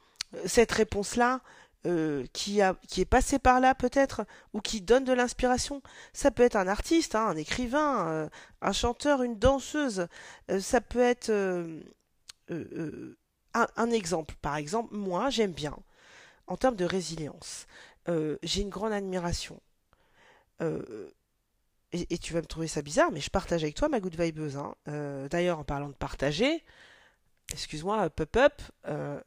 cette 0.46 0.70
réponse-là, 0.70 1.40
euh, 1.86 2.24
qui, 2.32 2.60
qui 2.86 3.00
est 3.00 3.04
passé 3.04 3.40
par 3.40 3.58
là 3.58 3.74
peut-être, 3.74 4.24
ou 4.52 4.60
qui 4.60 4.80
donne 4.80 5.02
de 5.02 5.12
l'inspiration. 5.12 5.82
Ça 6.12 6.30
peut 6.30 6.44
être 6.44 6.54
un 6.54 6.68
artiste, 6.68 7.16
hein, 7.16 7.26
un 7.26 7.36
écrivain, 7.36 8.06
euh, 8.06 8.28
un 8.62 8.72
chanteur, 8.72 9.24
une 9.24 9.40
danseuse. 9.40 10.06
ça 10.60 10.80
peut 10.80 11.00
être 11.00 11.32
un, 13.54 13.90
exemple. 13.90 14.36
Par 14.40 14.54
exemple, 14.54 14.94
moi, 14.94 15.30
j'aime 15.30 15.52
bien, 15.52 15.76
en 16.46 16.56
termes 16.56 16.76
de 16.76 16.84
résilience, 16.84 17.66
j'ai 18.44 18.62
une 18.62 18.70
grande 18.70 18.92
admiration 18.92 19.60
et, 21.92 22.18
tu 22.18 22.34
vas 22.34 22.40
me 22.40 22.46
trouver 22.46 22.68
ça 22.68 22.82
bizarre, 22.82 23.10
mais 23.12 23.20
je 23.20 23.30
partage 23.30 23.62
avec 23.62 23.74
toi 23.74 23.88
ma 23.88 24.00
good 24.00 24.18
vibeuse. 24.20 24.56
Hein. 24.56 24.74
Euh, 24.88 25.28
d'ailleurs, 25.28 25.58
en 25.58 25.64
parlant 25.64 25.88
de 25.88 25.94
partager, 25.94 26.62
excuse-moi, 27.52 28.10
pop-up, 28.10 28.60
euh, 28.86 29.20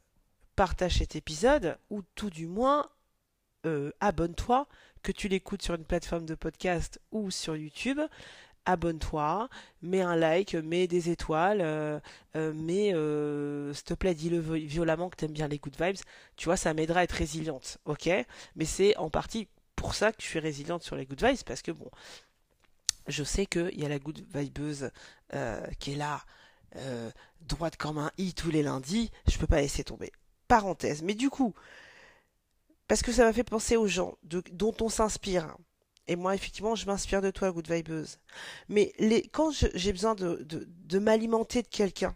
partage 0.54 0.98
cet 0.98 1.16
épisode, 1.16 1.76
ou 1.90 2.02
tout 2.14 2.30
du 2.30 2.46
moins, 2.46 2.88
euh, 3.66 3.90
abonne-toi, 4.00 4.68
que 5.02 5.10
tu 5.10 5.26
l'écoutes 5.26 5.62
sur 5.62 5.74
une 5.74 5.84
plateforme 5.84 6.24
de 6.24 6.36
podcast 6.36 7.00
ou 7.10 7.32
sur 7.32 7.56
YouTube. 7.56 8.00
Abonne-toi, 8.64 9.48
mets 9.82 10.02
un 10.02 10.14
like, 10.14 10.54
mets 10.54 10.86
des 10.86 11.10
étoiles, 11.10 12.00
mets, 12.36 12.90
s'il 13.74 13.84
te 13.84 13.94
plaît, 13.94 14.14
dis-le 14.14 14.38
violemment 14.38 15.10
que 15.10 15.16
t'aimes 15.16 15.32
bien 15.32 15.48
les 15.48 15.58
good 15.58 15.74
vibes. 15.80 15.96
Tu 16.36 16.44
vois, 16.44 16.56
ça 16.56 16.72
m'aidera 16.72 17.00
à 17.00 17.02
être 17.02 17.10
résiliente, 17.10 17.78
ok? 17.86 18.08
Mais 18.54 18.64
c'est 18.64 18.96
en 18.98 19.10
partie 19.10 19.48
pour 19.74 19.96
ça 19.96 20.12
que 20.12 20.22
je 20.22 20.28
suis 20.28 20.38
résiliente 20.38 20.84
sur 20.84 20.94
les 20.94 21.06
good 21.06 21.24
vibes, 21.24 21.42
parce 21.44 21.62
que 21.62 21.72
bon, 21.72 21.90
je 23.06 23.24
sais 23.24 23.46
qu'il 23.46 23.78
y 23.78 23.84
a 23.84 23.88
la 23.88 23.98
good 23.98 24.24
vibeuse 24.34 24.90
euh, 25.34 25.66
qui 25.78 25.92
est 25.92 25.96
là, 25.96 26.22
euh, 26.76 27.10
droite 27.40 27.76
comme 27.76 27.98
un 27.98 28.10
i 28.18 28.34
tous 28.34 28.50
les 28.50 28.62
lundis, 28.62 29.10
je 29.28 29.38
peux 29.38 29.46
pas 29.46 29.60
laisser 29.60 29.84
tomber. 29.84 30.12
Parenthèse. 30.48 31.02
Mais 31.02 31.14
du 31.14 31.30
coup, 31.30 31.54
parce 32.88 33.02
que 33.02 33.12
ça 33.12 33.24
m'a 33.24 33.32
fait 33.32 33.44
penser 33.44 33.76
aux 33.76 33.86
gens 33.86 34.16
dont 34.22 34.74
on 34.80 34.88
s'inspire. 34.88 35.56
Et 36.08 36.16
moi, 36.16 36.34
effectivement, 36.34 36.74
je 36.74 36.86
m'inspire 36.86 37.22
de 37.22 37.30
toi, 37.30 37.52
good 37.52 37.70
vibeuse. 37.70 38.18
Mais 38.68 38.92
quand 39.32 39.50
j'ai 39.52 39.92
besoin 39.92 40.14
de, 40.14 40.98
m'alimenter 40.98 41.62
de 41.62 41.68
quelqu'un, 41.68 42.14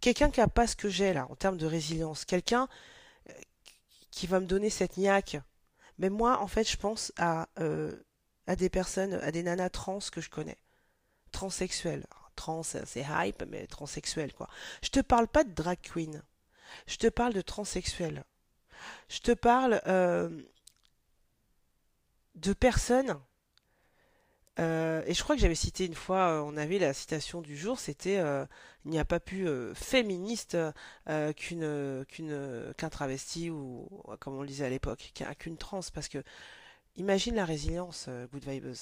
quelqu'un 0.00 0.30
qui 0.30 0.40
a 0.40 0.48
pas 0.48 0.66
ce 0.66 0.76
que 0.76 0.88
j'ai 0.88 1.12
là, 1.12 1.26
en 1.30 1.36
termes 1.36 1.56
de 1.56 1.66
résilience, 1.66 2.24
quelqu'un 2.24 2.68
euh, 3.28 3.32
qui 4.10 4.26
va 4.26 4.40
me 4.40 4.46
donner 4.46 4.68
cette 4.68 4.96
niaque. 4.96 5.36
Mais 5.98 6.10
moi, 6.10 6.40
en 6.40 6.48
fait, 6.48 6.68
je 6.68 6.76
pense 6.76 7.12
à 7.16 7.48
à 8.46 8.56
des 8.56 8.68
personnes, 8.68 9.14
à 9.14 9.30
des 9.30 9.42
nanas 9.42 9.70
trans 9.70 9.98
que 10.10 10.20
je 10.20 10.30
connais. 10.30 10.58
Transsexuelles. 11.30 12.06
Trans, 12.36 12.62
c'est 12.62 13.04
hype, 13.08 13.44
mais 13.48 13.66
transsexuelles, 13.66 14.32
quoi. 14.32 14.48
Je 14.82 14.88
te 14.88 15.00
parle 15.00 15.28
pas 15.28 15.44
de 15.44 15.52
drag 15.52 15.78
queen. 15.80 16.22
Je 16.86 16.96
te 16.96 17.06
parle 17.06 17.34
de 17.34 17.42
transsexuels. 17.42 18.24
Je 19.08 19.20
te 19.20 19.32
parle 19.32 19.80
euh, 19.86 20.30
de 22.34 22.52
personnes. 22.52 23.18
Euh, 24.58 25.02
et 25.06 25.14
je 25.14 25.22
crois 25.22 25.34
que 25.34 25.40
j'avais 25.40 25.54
cité 25.54 25.86
une 25.86 25.94
fois, 25.94 26.30
euh, 26.30 26.40
on 26.40 26.56
avait 26.56 26.78
la 26.78 26.92
citation 26.92 27.40
du 27.40 27.56
jour, 27.56 27.78
c'était 27.78 28.22
il 28.84 28.90
n'y 28.90 28.98
a 28.98 29.04
pas 29.04 29.20
plus 29.20 29.48
féministe 29.74 30.58
qu'une 31.36 32.04
qu'une 32.06 32.74
qu'un 32.76 32.88
travesti 32.90 33.48
ou 33.50 33.88
comme 34.20 34.34
on 34.34 34.42
le 34.42 34.48
disait 34.48 34.66
à 34.66 34.70
l'époque, 34.70 35.12
qu'une 35.38 35.56
trans, 35.56 35.80
parce 35.94 36.08
que 36.08 36.22
Imagine 36.96 37.36
la 37.36 37.46
résilience, 37.46 38.06
euh, 38.08 38.26
Good 38.26 38.44
Vibes. 38.46 38.74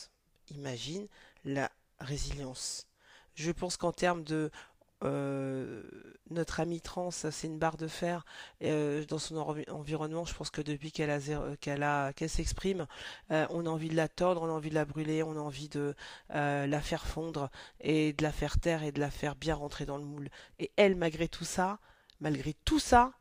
Imagine 0.50 1.06
la 1.44 1.70
résilience. 2.00 2.88
Je 3.36 3.52
pense 3.52 3.76
qu'en 3.76 3.92
termes 3.92 4.24
de 4.24 4.50
euh, 5.04 5.82
notre 6.28 6.58
amie 6.58 6.80
trans, 6.80 7.12
c'est 7.12 7.46
une 7.46 7.58
barre 7.58 7.76
de 7.76 7.86
fer 7.86 8.24
euh, 8.62 9.04
dans 9.06 9.20
son 9.20 9.36
environnement. 9.36 10.24
Je 10.24 10.34
pense 10.34 10.50
que 10.50 10.60
depuis 10.60 10.90
qu'elle 10.90 11.10
a 11.10 11.20
qu'elle 11.60 11.84
a 11.84 12.12
qu'elle 12.12 12.28
s'exprime, 12.28 12.86
on 13.30 13.64
a 13.64 13.68
envie 13.68 13.88
de 13.88 13.96
la 13.96 14.08
tordre, 14.08 14.42
on 14.42 14.46
a 14.46 14.52
envie 14.52 14.70
de 14.70 14.74
la 14.74 14.84
brûler, 14.84 15.22
on 15.22 15.36
a 15.36 15.40
envie 15.40 15.68
de 15.68 15.94
la 16.30 16.80
faire 16.80 17.06
fondre 17.06 17.48
et 17.80 18.12
de 18.12 18.22
la 18.22 18.32
faire 18.32 18.58
taire 18.58 18.82
et 18.82 18.92
de 18.92 19.00
la 19.00 19.10
faire 19.10 19.36
bien 19.36 19.54
rentrer 19.54 19.86
dans 19.86 19.96
le 19.96 20.04
moule. 20.04 20.28
Et 20.58 20.72
elle, 20.76 20.96
malgré 20.96 21.28
tout 21.28 21.44
ça, 21.44 21.78
malgré 22.20 22.54
tout 22.64 22.80
ça, 22.80 23.12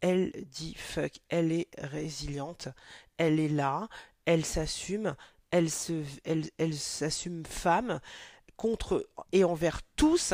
elle 0.00 0.32
dit 0.50 0.74
fuck, 0.74 1.20
elle 1.28 1.52
est 1.52 1.68
résiliente, 1.78 2.68
elle 3.20 3.38
est 3.38 3.48
là, 3.48 3.88
elle 4.24 4.46
s'assume, 4.46 5.14
elle 5.50 5.70
se, 5.70 6.02
elle, 6.24 6.74
s'assume 6.74 7.44
femme 7.44 8.00
contre 8.56 9.06
et 9.32 9.44
envers 9.44 9.82
tous. 9.94 10.32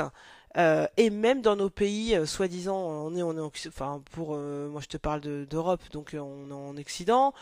Euh, 0.57 0.87
et 0.97 1.11
même 1.11 1.43
dans 1.43 1.57
nos 1.57 1.69
pays, 1.69 2.15
euh, 2.15 2.27
soi-disant, 2.27 2.79
on 2.79 3.15
est, 3.17 3.23
on 3.23 3.37
est, 3.37 3.67
enfin, 3.67 4.03
pour, 4.13 4.35
euh, 4.35 4.69
moi 4.69 4.81
je 4.81 4.87
te 4.87 4.97
parle 4.97 5.21
d'Europe, 5.21 5.83
donc 5.91 6.17
on 6.19 6.49
est 6.49 6.55
en 6.55 6.77
Occident, 6.79 7.35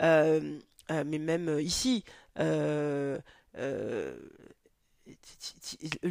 mais 0.00 0.58
même 0.88 1.60
ici, 1.60 2.04
le 2.36 3.22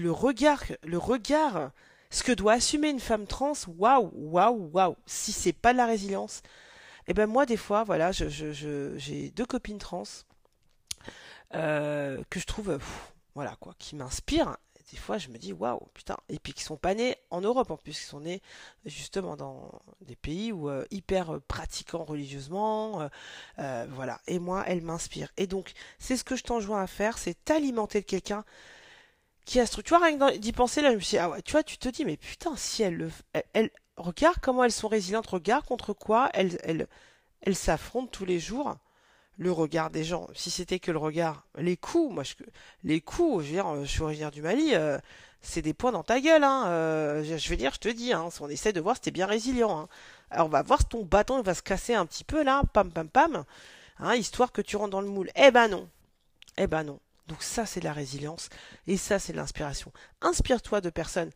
regard, 0.07 0.63
le 0.83 0.97
regard 0.97 1.71
Ce 2.09 2.23
que 2.23 2.31
doit 2.31 2.53
assumer 2.53 2.89
une 2.89 3.01
femme 3.01 3.27
trans, 3.27 3.51
waouh, 3.77 4.09
waouh, 4.13 4.69
waouh. 4.73 4.95
Si 5.05 5.33
c'est 5.33 5.51
pas 5.51 5.73
de 5.73 5.77
la 5.77 5.85
résilience, 5.85 6.41
eh 7.07 7.13
ben 7.13 7.27
moi 7.27 7.45
des 7.45 7.57
fois, 7.57 7.83
voilà, 7.83 8.11
je, 8.11 8.29
je, 8.29 8.51
j'ai 8.97 9.31
deux 9.31 9.45
copines 9.45 9.77
trans 9.79 10.03
euh, 11.55 12.21
que 12.29 12.39
je 12.39 12.45
trouve, 12.45 12.77
voilà 13.35 13.55
quoi, 13.59 13.73
qui 13.79 13.95
m'inspirent. 13.95 14.57
Des 14.91 14.97
fois, 14.97 15.17
je 15.17 15.27
me 15.27 15.37
dis 15.37 15.51
waouh, 15.51 15.81
putain. 15.93 16.15
Et 16.29 16.39
puis 16.39 16.53
qui 16.53 16.63
sont 16.63 16.77
pas 16.77 16.95
nés 16.95 17.17
en 17.29 17.41
Europe 17.41 17.71
en 17.71 17.75
plus, 17.77 17.99
qui 17.99 18.05
sont 18.05 18.21
nés 18.21 18.41
justement 18.85 19.35
dans 19.35 19.69
des 20.01 20.15
pays 20.15 20.53
où 20.53 20.69
euh, 20.69 20.85
hyper 20.91 21.41
pratiquants 21.49 22.05
religieusement, 22.05 23.09
euh, 23.59 23.85
voilà. 23.91 24.21
Et 24.27 24.39
moi, 24.39 24.63
elle 24.65 24.81
m'inspire. 24.81 25.29
Et 25.35 25.45
donc, 25.45 25.73
c'est 25.99 26.15
ce 26.15 26.23
que 26.23 26.37
je 26.37 26.43
t'enjoins 26.43 26.81
à 26.81 26.87
faire, 26.87 27.17
c'est 27.17 27.33
t'alimenter 27.43 27.99
de 27.99 28.05
quelqu'un 28.05 28.45
qui 29.45 29.59
a 29.59 29.65
ce 29.65 29.71
truc. 29.71 29.85
Tu 29.85 29.95
vois, 29.95 30.05
rien 30.05 30.17
que 30.17 30.37
d'y 30.37 30.51
penser 30.51 30.81
là, 30.81 30.91
je 30.91 30.95
me 30.95 30.99
suis 30.99 31.11
dit, 31.15 31.19
ah 31.19 31.29
ouais, 31.29 31.41
tu 31.41 31.51
vois, 31.53 31.63
tu 31.63 31.77
te 31.77 31.89
dis, 31.89 32.05
mais 32.05 32.17
putain, 32.17 32.55
si 32.55 32.83
elle 32.83 32.95
le, 32.95 33.11
elle, 33.33 33.43
elle- 33.53 33.71
regarde 33.97 34.37
comment 34.41 34.63
elles 34.63 34.71
sont 34.71 34.87
résilientes, 34.87 35.27
regarde 35.27 35.65
contre 35.65 35.93
quoi 35.93 36.29
elles, 36.33 36.87
s'affrontent 37.53 38.09
tous 38.11 38.25
les 38.25 38.39
jours 38.39 38.75
le 39.39 39.51
regard 39.51 39.91
des 39.91 40.03
gens. 40.03 40.27
Si 40.33 40.49
c'était 40.49 40.79
que 40.79 40.91
le 40.91 40.97
regard, 40.97 41.45
les 41.57 41.77
coups, 41.77 42.11
moi, 42.11 42.23
je, 42.23 42.33
les 42.83 43.01
coups, 43.01 43.43
je 43.43 43.49
veux 43.49 43.53
dire, 43.53 43.67
euh, 43.67 43.83
je 43.83 43.89
suis 43.89 44.01
originaire 44.01 44.31
du 44.31 44.41
Mali, 44.41 44.71
euh, 44.73 44.97
c'est 45.41 45.61
des 45.61 45.75
points 45.75 45.91
dans 45.91 46.03
ta 46.03 46.19
gueule, 46.19 46.43
hein. 46.43 46.65
euh, 46.67 47.37
je 47.37 47.49
veux 47.49 47.55
dire, 47.55 47.71
je 47.73 47.79
te 47.79 47.89
dis, 47.89 48.13
hein, 48.13 48.29
on 48.39 48.49
essaie 48.49 48.73
de 48.73 48.81
voir 48.81 48.95
si 48.95 49.03
t'es 49.03 49.11
bien 49.11 49.27
résilient. 49.27 49.79
Hein. 49.79 49.87
Alors, 50.31 50.47
on 50.47 50.49
va 50.49 50.63
voir 50.63 50.79
si 50.79 50.87
ton 50.87 51.03
bâton 51.03 51.43
va 51.43 51.53
se 51.53 51.61
casser 51.61 51.93
un 51.93 52.07
petit 52.07 52.23
peu 52.23 52.43
là, 52.43 52.63
pam 52.73 52.91
pam 52.91 53.07
pam, 53.07 53.43
hein, 53.99 54.15
histoire 54.15 54.51
que 54.51 54.61
tu 54.61 54.75
rentres 54.75 54.89
dans 54.89 55.01
le 55.01 55.07
moule. 55.07 55.29
Eh 55.35 55.51
ben 55.51 55.67
non, 55.67 55.87
eh 56.57 56.65
ben 56.65 56.83
non. 56.83 56.99
Donc 57.27 57.43
ça, 57.43 57.65
c'est 57.65 57.81
de 57.81 57.85
la 57.85 57.93
résilience 57.93 58.49
et 58.87 58.97
ça, 58.97 59.19
c'est 59.19 59.33
de 59.33 59.37
l'inspiration. 59.37 59.91
Inspire-toi 60.21 60.81
de 60.81 60.89
personnes 60.89 61.31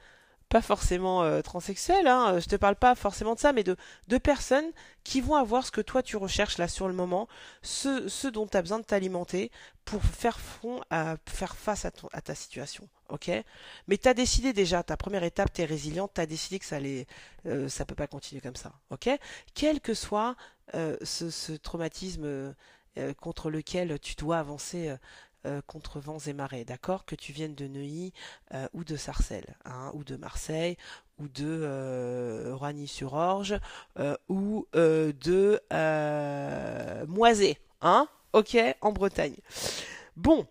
pas 0.51 0.61
forcément 0.61 1.23
euh, 1.23 1.41
transsexuelles, 1.41 2.07
hein, 2.07 2.37
je 2.39 2.45
te 2.45 2.57
parle 2.57 2.75
pas 2.75 2.93
forcément 2.93 3.35
de 3.35 3.39
ça, 3.39 3.53
mais 3.53 3.63
de, 3.63 3.77
de 4.09 4.17
personnes 4.17 4.69
qui 5.05 5.21
vont 5.21 5.35
avoir 5.35 5.65
ce 5.65 5.71
que 5.71 5.79
toi 5.79 6.03
tu 6.03 6.17
recherches 6.17 6.57
là 6.57 6.67
sur 6.67 6.89
le 6.89 6.93
moment, 6.93 7.29
ce, 7.61 8.09
ce 8.09 8.27
dont 8.27 8.45
tu 8.45 8.57
as 8.57 8.61
besoin 8.61 8.79
de 8.79 8.83
t'alimenter 8.83 9.49
pour 9.85 10.03
faire 10.03 10.41
front 10.41 10.81
à 10.89 11.15
faire 11.25 11.55
face 11.55 11.85
à, 11.85 11.91
ta 11.91 12.35
situation. 12.35 12.89
Ok? 13.07 13.31
Mais 13.87 13.97
tu 13.97 14.09
as 14.09 14.13
décidé 14.13 14.51
déjà, 14.51 14.83
ta 14.83 14.97
première 14.97 15.23
étape, 15.23 15.53
tu 15.53 15.61
es 15.61 15.65
résiliente, 15.65 16.11
tu 16.13 16.27
décidé 16.27 16.59
que 16.59 16.65
ça 16.65 16.75
allait, 16.75 17.07
euh, 17.45 17.69
ça 17.69 17.85
peut 17.85 17.95
pas 17.95 18.07
continuer 18.07 18.41
comme 18.41 18.57
ça. 18.57 18.73
Ok? 18.89 19.09
Quel 19.53 19.79
que 19.79 19.93
soit 19.93 20.35
euh, 20.75 20.97
ce, 21.01 21.29
ce 21.29 21.53
traumatisme 21.53 22.25
euh, 22.25 22.53
euh, 22.97 23.13
contre 23.13 23.49
lequel 23.49 23.99
tu 23.99 24.15
dois 24.15 24.39
avancer 24.39 24.93
euh, 25.45 25.61
contre 25.67 25.99
vents 25.99 26.19
et 26.19 26.33
marées, 26.33 26.65
d'accord? 26.65 27.05
Que 27.05 27.15
tu 27.15 27.31
viennes 27.31 27.55
de 27.55 27.67
Neuilly 27.67 28.13
euh, 28.53 28.67
ou 28.73 28.83
de 28.83 28.95
Sarcelles, 28.95 29.55
hein, 29.65 29.91
ou 29.93 30.03
de 30.03 30.15
Marseille, 30.15 30.77
ou 31.17 31.27
de 31.27 31.45
euh, 31.45 32.55
Roigny-sur-Orge, 32.55 33.59
euh, 33.99 34.15
ou 34.29 34.67
de 34.73 35.61
Moisé, 37.07 37.57
hein? 37.81 38.07
Ok, 38.33 38.57
en 38.81 38.91
Bretagne. 38.91 39.35
Bon, 40.15 40.47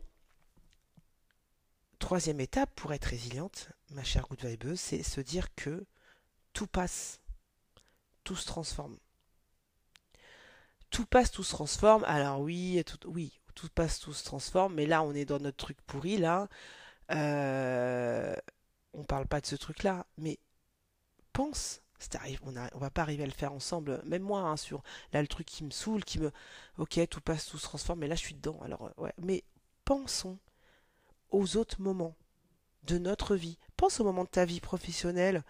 troisième 1.99 2.41
étape 2.41 2.71
pour 2.75 2.93
être 2.93 3.07
résiliente, 3.07 3.69
ma 3.93 4.05
chère 4.05 4.27
good 4.29 4.77
c'est 4.77 5.03
se 5.03 5.21
dire 5.21 5.55
que 5.55 5.87
tout 6.53 6.67
passe, 6.67 7.21
tout 8.25 8.37
se 8.37 8.47
transforme. 8.47 8.99
Tout 10.91 11.07
passe, 11.07 11.31
tout 11.31 11.45
se 11.45 11.53
transforme. 11.53 12.05
Alors 12.05 12.41
oui, 12.41 12.83
tout, 12.85 12.99
oui, 13.09 13.40
tout 13.55 13.69
passe, 13.75 14.01
tout 14.01 14.13
se 14.13 14.25
transforme, 14.25 14.75
mais 14.75 14.87
là 14.87 15.03
on 15.03 15.15
est 15.15 15.25
dans 15.25 15.39
notre 15.41 15.57
truc 15.59 15.79
pourri 15.87 16.19
là. 16.19 16.49
Euh, 17.13 18.35
on 18.95 19.05
parle 19.05 19.27
pas 19.27 19.41
de 19.41 19.47
ce 19.47 19.57
truc-là, 19.57 20.07
mais 20.19 20.39
pense. 21.33 21.83
On, 22.45 22.57
a- 22.57 22.71
on 22.75 22.79
va 22.79 22.91
pas 22.91 23.03
arriver 23.03 23.25
à 23.25 23.27
le 23.27 23.33
faire 23.33 23.53
ensemble, 23.53 24.03
même 24.07 24.23
moi, 24.23 24.41
hein, 24.41 24.57
sur 24.57 24.83
là 25.13 25.21
le 25.21 25.29
truc 25.29 25.47
qui 25.47 25.65
me 25.65 25.71
saoule, 25.71 26.05
qui 26.05 26.19
me, 26.19 26.33
ok, 26.79 27.01
tout 27.11 27.21
passe, 27.21 27.47
tout 27.47 27.59
se 27.59 27.65
transforme, 27.65 28.01
mais 28.01 28.09
là 28.09 28.15
je 28.15 28.21
suis 28.21 28.35
dedans. 28.35 28.59
Alors 28.65 28.87
euh, 28.87 29.03
ouais, 29.03 29.13
mais 29.19 29.45
pensons 29.85 30.39
aux 31.31 31.57
autres 31.57 31.81
moments 31.81 32.17
de 32.85 32.99
notre 32.99 33.37
vie. 33.37 33.59
Pense 33.77 34.01
au 34.01 34.05
moment 34.05 34.25
de 34.25 34.29
ta 34.31 34.45
vie 34.45 34.61
professionnelle 34.61 35.45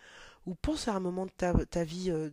ou 0.47 0.55
pense 0.55 0.89
à 0.89 0.95
un 0.95 1.01
moment 1.01 1.27
de 1.27 1.65
ta, 1.65 1.85
vie 1.85 2.11
euh, 2.11 2.31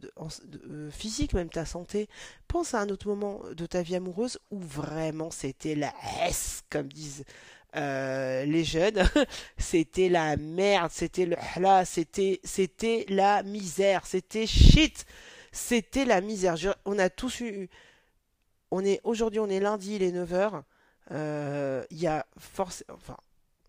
euh, 0.70 0.90
physique, 0.92 1.34
même 1.34 1.50
ta 1.50 1.66
santé. 1.66 2.08
Pense 2.48 2.74
à 2.74 2.82
un 2.82 2.90
autre 2.90 3.08
moment 3.08 3.42
de 3.56 3.66
ta 3.66 3.82
vie 3.82 3.96
amoureuse 3.96 4.40
où 4.50 4.60
vraiment 4.60 5.30
c'était 5.30 5.76
la 5.76 5.94
S, 6.24 6.64
comme 6.70 6.88
disent 6.88 7.26
euh, 7.76 8.46
les 8.46 8.64
jeunes. 8.64 9.04
C'était 9.58 10.10
la 10.10 10.38
merde, 10.38 10.90
c'était 10.92 11.26
le 11.26 11.36
là, 11.58 11.84
c'était 11.84 12.40
c'était 12.44 13.06
la 13.10 13.44
misère, 13.44 14.06
c'était 14.06 14.48
shit. 14.48 15.06
C'était 15.52 16.06
la 16.06 16.22
misère. 16.22 16.56
On 16.86 16.98
a 16.98 17.10
tous 17.10 17.42
eu 17.42 17.70
on 18.72 18.86
est 18.86 19.02
aujourd'hui 19.04 19.40
on 19.40 19.50
est 19.50 19.60
lundi, 19.60 19.96
il 19.96 20.04
est 20.04 20.12
9h. 20.12 20.64
Il 21.92 21.98
y 22.00 22.08
a 22.08 22.26
force 22.38 22.86
enfin 22.90 23.18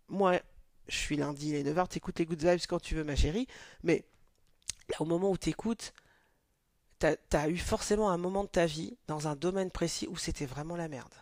moi 0.09 0.39
je 0.87 0.97
suis 0.97 1.17
lundi, 1.17 1.51
il 1.51 1.55
est 1.57 1.65
9h, 1.65 1.89
t'écoutes 1.89 2.19
les 2.19 2.25
good 2.25 2.43
vibes 2.43 2.61
quand 2.69 2.81
tu 2.81 2.95
veux 2.95 3.05
ma 3.05 3.17
chérie, 3.17 3.47
mais 3.83 4.05
là 4.91 5.01
au 5.01 5.05
moment 5.05 5.31
où 5.31 5.37
t'écoutes, 5.37 5.93
t'as, 6.99 7.17
t'as 7.17 7.49
eu 7.49 7.59
forcément 7.59 8.11
un 8.11 8.19
moment 8.19 8.45
de 8.45 8.49
ta 8.49 8.67
vie 8.67 8.97
dans 9.07 9.29
un 9.29 9.37
domaine 9.37 9.71
précis 9.71 10.07
où 10.09 10.17
c'était 10.17 10.47
vraiment 10.47 10.77
la 10.77 10.89
merde. 10.89 11.15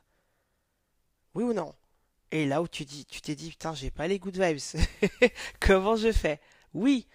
Oui 1.35 1.45
ou 1.45 1.53
non? 1.53 1.75
Et 2.33 2.47
là 2.47 2.63
où 2.63 2.69
tu 2.69 2.85
dis, 2.85 3.07
tu 3.07 3.21
t'es 3.21 3.35
dit, 3.35 3.51
putain, 3.51 3.75
j'ai 3.75 3.91
pas 3.91 4.09
les 4.09 4.19
good 4.19 4.37
vibes. 4.39 4.81
Comment 5.61 5.97
je 5.97 6.13
fais? 6.13 6.41
Oui, 6.75 7.07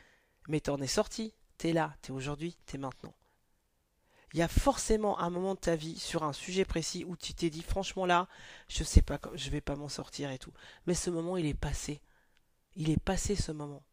mais 0.48 0.62
t'en 0.62 0.82
es 0.82 0.88
sorti. 0.88 1.34
T'es 1.58 1.74
là, 1.74 1.96
t'es 2.02 2.12
aujourd'hui, 2.12 2.58
t'es 2.66 2.78
maintenant. 2.78 3.14
Il 4.34 4.40
y 4.40 4.44
a 4.44 4.48
forcément 4.48 5.20
un 5.20 5.30
moment 5.30 5.56
de 5.56 5.60
ta 5.60 5.76
vie 5.76 6.00
sur 6.00 6.24
un 6.24 6.34
sujet 6.34 6.64
précis 6.66 7.04
où 7.06 7.18
tu 7.18 7.34
t'es 7.34 7.50
dit, 7.50 7.62
franchement 7.64 8.06
là, 8.06 8.28
je 8.70 8.84
sais 8.84 9.02
pas, 9.02 9.20
je 9.34 9.50
vais 9.50 9.62
pas 9.62 9.76
m'en 9.76 9.90
sortir 9.90 10.32
et 10.32 10.40
tout. 10.40 10.54
Mais 10.88 10.94
ce 10.94 11.10
moment, 11.10 11.36
il 11.38 11.46
est 11.46 11.54
passé. 11.54 12.02
Il 12.76 12.90
est 12.90 13.00
passé 13.02 13.36
ce 13.36 13.52
moment. 13.52 13.84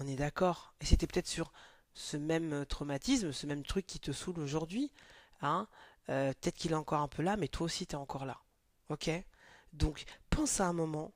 On 0.00 0.06
est 0.06 0.16
d'accord. 0.16 0.74
Et 0.80 0.86
c'était 0.86 1.06
peut-être 1.06 1.28
sur 1.28 1.52
ce 1.94 2.16
même 2.16 2.52
euh, 2.52 2.64
traumatisme, 2.64 3.32
ce 3.32 3.46
même 3.46 3.64
truc 3.64 3.86
qui 3.86 4.00
te 4.00 4.12
saoule 4.12 4.40
aujourd'hui. 4.40 4.92
Hein? 5.40 5.68
Euh, 6.08 6.32
peut-être 6.40 6.56
qu'il 6.56 6.72
est 6.72 6.76
encore 6.76 7.00
un 7.00 7.08
peu 7.08 7.22
là, 7.22 7.36
mais 7.36 7.48
toi 7.48 7.66
aussi, 7.66 7.86
t'es 7.86 7.94
encore 7.94 8.26
là. 8.26 8.40
Ok? 8.88 9.10
Donc, 9.72 10.04
pense 10.30 10.60
à 10.60 10.66
un 10.66 10.72
moment 10.72 11.12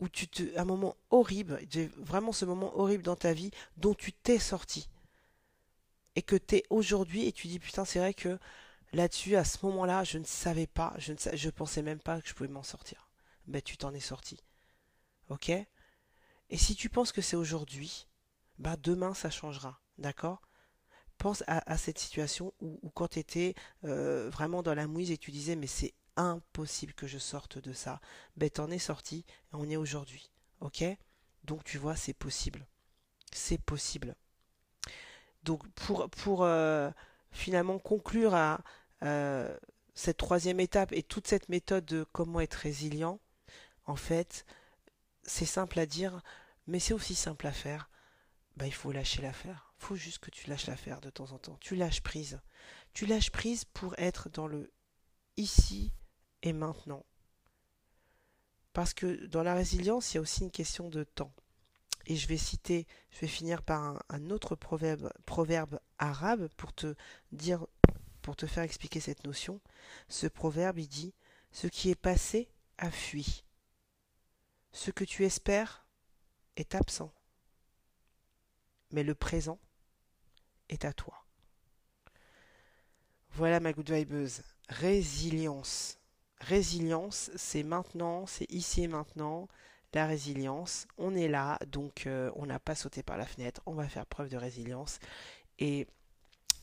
où 0.00 0.08
tu 0.08 0.28
te, 0.28 0.58
un 0.58 0.64
moment 0.64 0.96
horrible, 1.10 1.60
vraiment 1.96 2.32
ce 2.32 2.44
moment 2.44 2.76
horrible 2.78 3.02
dans 3.02 3.16
ta 3.16 3.32
vie 3.32 3.50
dont 3.76 3.94
tu 3.94 4.12
t'es 4.12 4.38
sorti 4.38 4.88
et 6.16 6.22
que 6.22 6.36
t'es 6.36 6.64
aujourd'hui 6.70 7.26
et 7.26 7.32
tu 7.32 7.46
dis 7.46 7.58
putain 7.58 7.84
c'est 7.84 7.98
vrai 7.98 8.14
que 8.14 8.38
là-dessus 8.92 9.36
à 9.36 9.44
ce 9.44 9.64
moment-là 9.64 10.04
je 10.04 10.18
ne 10.18 10.24
savais 10.24 10.66
pas, 10.66 10.94
je 10.98 11.12
ne 11.12 11.50
pensais 11.50 11.82
même 11.82 12.00
pas 12.00 12.20
que 12.20 12.28
je 12.28 12.34
pouvais 12.34 12.48
m'en 12.48 12.62
sortir. 12.62 13.08
Ben 13.46 13.62
tu 13.62 13.76
t'en 13.76 13.94
es 13.94 14.00
sorti, 14.00 14.38
ok? 15.28 15.50
Et 16.50 16.56
si 16.56 16.74
tu 16.74 16.88
penses 16.88 17.12
que 17.12 17.22
c'est 17.22 17.36
aujourd'hui, 17.36 18.06
ben 18.58 18.76
demain 18.82 19.14
ça 19.14 19.30
changera, 19.30 19.80
d'accord? 19.98 20.42
Pense 21.18 21.42
à, 21.46 21.78
cette 21.78 21.98
situation 21.98 22.52
où, 22.60 22.90
quand 22.90 23.08
tu 23.08 23.18
étais 23.18 23.54
vraiment 23.82 24.62
dans 24.62 24.74
la 24.74 24.86
mouise 24.86 25.10
et 25.10 25.16
tu 25.16 25.30
disais 25.30 25.56
mais 25.56 25.66
c'est 25.66 25.94
impossible 26.16 26.92
que 26.94 27.06
je 27.06 27.18
sorte 27.18 27.58
de 27.58 27.72
ça. 27.72 28.00
Ben 28.36 28.50
t'en 28.50 28.70
es 28.70 28.78
sorti 28.78 29.24
et 29.52 29.54
on 29.54 29.68
est 29.68 29.76
aujourd'hui. 29.76 30.30
Ok? 30.60 30.84
Donc 31.44 31.64
tu 31.64 31.78
vois, 31.78 31.96
c'est 31.96 32.14
possible. 32.14 32.66
C'est 33.32 33.60
possible. 33.60 34.14
Donc 35.42 35.66
pour, 35.70 36.10
pour 36.10 36.42
euh, 36.42 36.90
finalement 37.30 37.78
conclure 37.78 38.34
à 38.34 38.60
euh, 39.02 39.56
cette 39.94 40.16
troisième 40.16 40.60
étape 40.60 40.92
et 40.92 41.02
toute 41.02 41.28
cette 41.28 41.48
méthode 41.48 41.84
de 41.84 42.04
comment 42.12 42.40
être 42.40 42.54
résilient, 42.54 43.20
en 43.84 43.96
fait, 43.96 44.44
c'est 45.22 45.46
simple 45.46 45.78
à 45.78 45.86
dire, 45.86 46.20
mais 46.66 46.80
c'est 46.80 46.94
aussi 46.94 47.14
simple 47.14 47.46
à 47.46 47.52
faire. 47.52 47.88
Ben, 48.56 48.66
il 48.66 48.74
faut 48.74 48.92
lâcher 48.92 49.22
l'affaire. 49.22 49.74
Il 49.78 49.84
faut 49.84 49.96
juste 49.96 50.18
que 50.18 50.30
tu 50.30 50.48
lâches 50.48 50.66
l'affaire 50.66 51.00
de 51.00 51.10
temps 51.10 51.32
en 51.32 51.38
temps. 51.38 51.58
Tu 51.60 51.76
lâches 51.76 52.02
prise. 52.02 52.40
Tu 52.92 53.06
lâches 53.06 53.30
prise 53.30 53.64
pour 53.64 53.94
être 53.98 54.30
dans 54.30 54.46
le 54.46 54.72
ici 55.36 55.92
et 56.42 56.52
maintenant. 56.52 57.04
Parce 58.72 58.94
que 58.94 59.26
dans 59.26 59.42
la 59.42 59.54
résilience, 59.54 60.12
il 60.12 60.16
y 60.16 60.18
a 60.18 60.22
aussi 60.22 60.42
une 60.42 60.50
question 60.50 60.88
de 60.88 61.04
temps. 61.04 61.34
Et 62.06 62.16
je 62.16 62.28
vais 62.28 62.36
citer, 62.36 62.86
je 63.10 63.20
vais 63.20 63.26
finir 63.26 63.62
par 63.62 64.02
un, 64.08 64.30
autre 64.30 64.54
proverbe, 64.54 65.12
proverbe 65.26 65.80
arabe 65.98 66.48
pour 66.56 66.72
te 66.72 66.94
dire, 67.32 67.66
pour 68.22 68.36
te 68.36 68.46
faire 68.46 68.62
expliquer 68.62 69.00
cette 69.00 69.24
notion. 69.24 69.60
Ce 70.08 70.26
proverbe, 70.26 70.78
il 70.78 70.88
dit, 70.88 71.14
ce 71.52 71.66
qui 71.66 71.90
est 71.90 72.00
passé 72.00 72.48
a 72.78 72.90
fui. 72.90 73.44
Ce 74.72 74.90
que 74.90 75.04
tu 75.04 75.24
espères 75.24 75.86
est 76.56 76.74
absent. 76.74 77.12
Mais 78.96 79.02
le 79.02 79.14
présent 79.14 79.58
est 80.70 80.86
à 80.86 80.94
toi. 80.94 81.26
Voilà 83.32 83.60
ma 83.60 83.74
good 83.74 83.90
vibeuse. 83.90 84.40
Résilience. 84.70 85.98
Résilience, 86.40 87.30
c'est 87.36 87.62
maintenant, 87.62 88.26
c'est 88.26 88.50
ici 88.50 88.84
et 88.84 88.88
maintenant. 88.88 89.48
la 89.92 90.06
résilience. 90.06 90.88
On 90.96 91.14
est 91.14 91.28
là, 91.28 91.58
donc 91.66 92.06
euh, 92.06 92.30
on 92.36 92.46
n'a 92.46 92.58
pas 92.58 92.74
sauté 92.74 93.02
par 93.02 93.18
la 93.18 93.26
fenêtre. 93.26 93.60
On 93.66 93.74
va 93.74 93.86
faire 93.86 94.06
preuve 94.06 94.30
de 94.30 94.38
résilience. 94.38 94.98
Et 95.58 95.86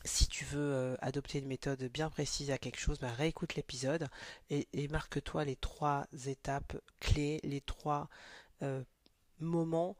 si 0.04 0.26
tu 0.26 0.44
veux 0.44 0.74
euh, 0.74 0.96
adopter 1.00 1.38
une 1.38 1.46
méthode 1.46 1.84
bien 1.84 2.10
précise 2.10 2.50
à 2.50 2.58
quelque 2.58 2.80
chose, 2.80 2.98
bah, 2.98 3.12
réécoute 3.12 3.54
l'épisode 3.54 4.08
et, 4.50 4.88
marque-toi 4.88 5.44
les 5.44 5.56
trois 5.56 6.08
étapes 6.26 6.76
clés, 6.98 7.38
les 7.44 7.60
trois 7.60 8.08
euh, 8.62 8.82
moments 9.38 9.96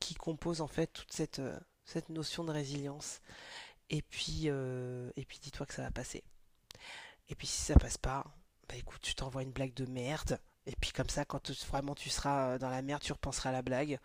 qui 0.00 0.14
composent 0.14 0.60
en 0.60 0.66
fait 0.66 0.88
toute 0.88 1.12
cette, 1.12 1.40
cette 1.84 2.08
notion 2.08 2.44
de 2.44 2.52
résilience. 2.52 3.20
Et 3.90 4.02
puis, 4.02 4.46
et 4.46 5.24
puis 5.26 5.38
dis-toi 5.40 5.66
que 5.66 5.74
ça 5.74 5.82
va 5.82 5.90
passer. 5.90 6.24
Et 7.28 7.34
puis 7.34 7.46
si 7.46 7.60
ça 7.60 7.76
passe 7.76 7.98
pas, 7.98 8.24
bah 8.68 8.76
écoute, 8.76 9.00
tu 9.02 9.14
t'envoies 9.14 9.42
une 9.42 9.52
blague 9.52 9.74
de 9.74 9.86
merde. 9.86 10.40
Et 10.66 10.74
puis 10.80 10.92
comme 10.92 11.08
ça, 11.08 11.24
quand 11.24 11.50
vraiment 11.66 11.94
tu 11.94 12.10
seras 12.10 12.58
dans 12.58 12.70
la 12.70 12.82
merde, 12.82 13.02
tu 13.02 13.12
repenseras 13.12 13.50
à 13.50 13.52
la 13.52 13.62
blague. 13.62 13.98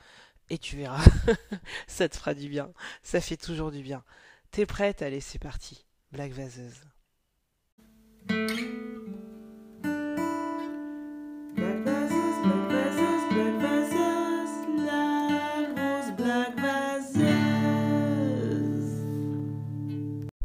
Et 0.49 0.57
tu 0.57 0.77
verras. 0.77 1.03
ça 1.87 2.07
te 2.07 2.15
fera 2.15 2.33
du 2.33 2.49
bien. 2.49 2.71
Ça 3.01 3.21
fait 3.21 3.37
toujours 3.37 3.71
du 3.71 3.81
bien. 3.81 4.03
T'es 4.51 4.65
prête? 4.65 5.01
Allez, 5.01 5.21
c'est 5.21 5.39
parti. 5.39 5.85
Blague 6.11 6.33
vaseuse. 6.33 6.81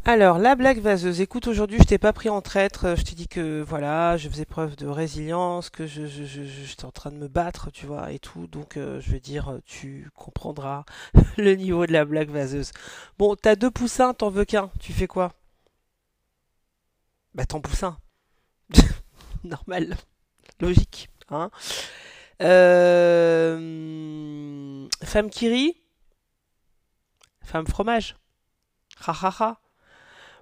Alors, 0.07 0.39
la 0.39 0.55
blague 0.55 0.81
vaseuse. 0.81 1.21
Écoute, 1.21 1.47
aujourd'hui, 1.47 1.79
je 1.79 1.85
t'ai 1.85 1.99
pas 1.99 2.15
pris 2.15 2.31
en 2.31 2.41
traître. 2.41 2.97
Je 2.97 3.03
t'ai 3.03 3.15
dit 3.15 3.29
que, 3.29 3.61
voilà, 3.61 4.17
je 4.17 4.31
faisais 4.31 4.47
preuve 4.47 4.75
de 4.77 4.87
résilience, 4.87 5.69
que 5.69 5.87
je, 5.87 6.07
je, 6.07 6.25
j'étais 6.25 6.87
en 6.87 6.91
train 6.91 7.11
de 7.11 7.17
me 7.17 7.29
battre, 7.29 7.71
tu 7.71 7.85
vois, 7.87 8.11
et 8.11 8.19
tout. 8.19 8.47
Donc, 8.47 8.77
euh, 8.79 8.99
je 9.01 9.11
veux 9.11 9.21
dire, 9.21 9.59
tu 9.67 10.11
comprendras 10.15 10.85
le 11.37 11.55
niveau 11.55 11.85
de 11.87 11.93
la 11.93 12.07
blague 12.07 12.31
vaseuse. 12.31 12.73
Bon, 13.19 13.37
t'as 13.37 13.57
deux 13.57 13.71
poussins, 13.71 14.15
t'en 14.15 14.31
veux 14.31 14.47
qu'un. 14.47 14.71
Tu 14.81 14.93
fais 14.95 15.07
quoi? 15.07 15.35
Bah, 17.35 17.45
ton 17.45 17.61
poussin. 17.61 17.99
Normal. 19.45 19.97
Logique, 20.61 21.11
hein 21.29 21.51
euh... 22.43 23.59
Femme 25.05 25.31
qui 25.31 25.49
rit 25.49 25.77
Femme 27.43 27.67
fromage. 27.67 28.17
Ha 29.07 29.13
ha 29.13 29.35
ha. 29.39 29.61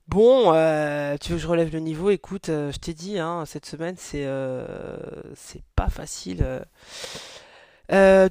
Bon, 0.08 0.54
euh, 0.54 1.18
tu 1.20 1.32
veux 1.32 1.36
que 1.36 1.42
je 1.42 1.46
relève 1.46 1.70
le 1.70 1.80
niveau? 1.80 2.08
Écoute, 2.08 2.48
euh, 2.48 2.72
je 2.72 2.78
t'ai 2.78 2.94
dit, 2.94 3.18
hein, 3.18 3.44
cette 3.44 3.66
semaine, 3.66 3.96
c'est 3.98 4.24
euh, 4.24 4.66
c'est 5.36 5.62
pas 5.76 5.90
facile. 5.90 6.64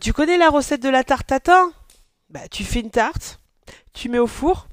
tu 0.02 0.14
connais 0.14 0.40
la 0.40 0.50
recette 0.50 0.82
de 0.82 0.90
la 0.90 1.04
tarte 1.04 1.28
tatin 1.28 1.72
Bah, 2.32 2.48
tu 2.50 2.64
fais 2.64 2.80
une 2.80 2.90
tarte, 2.90 3.40
tu 3.94 4.10
mets 4.10 4.18
au 4.18 4.26
four, 4.26 4.68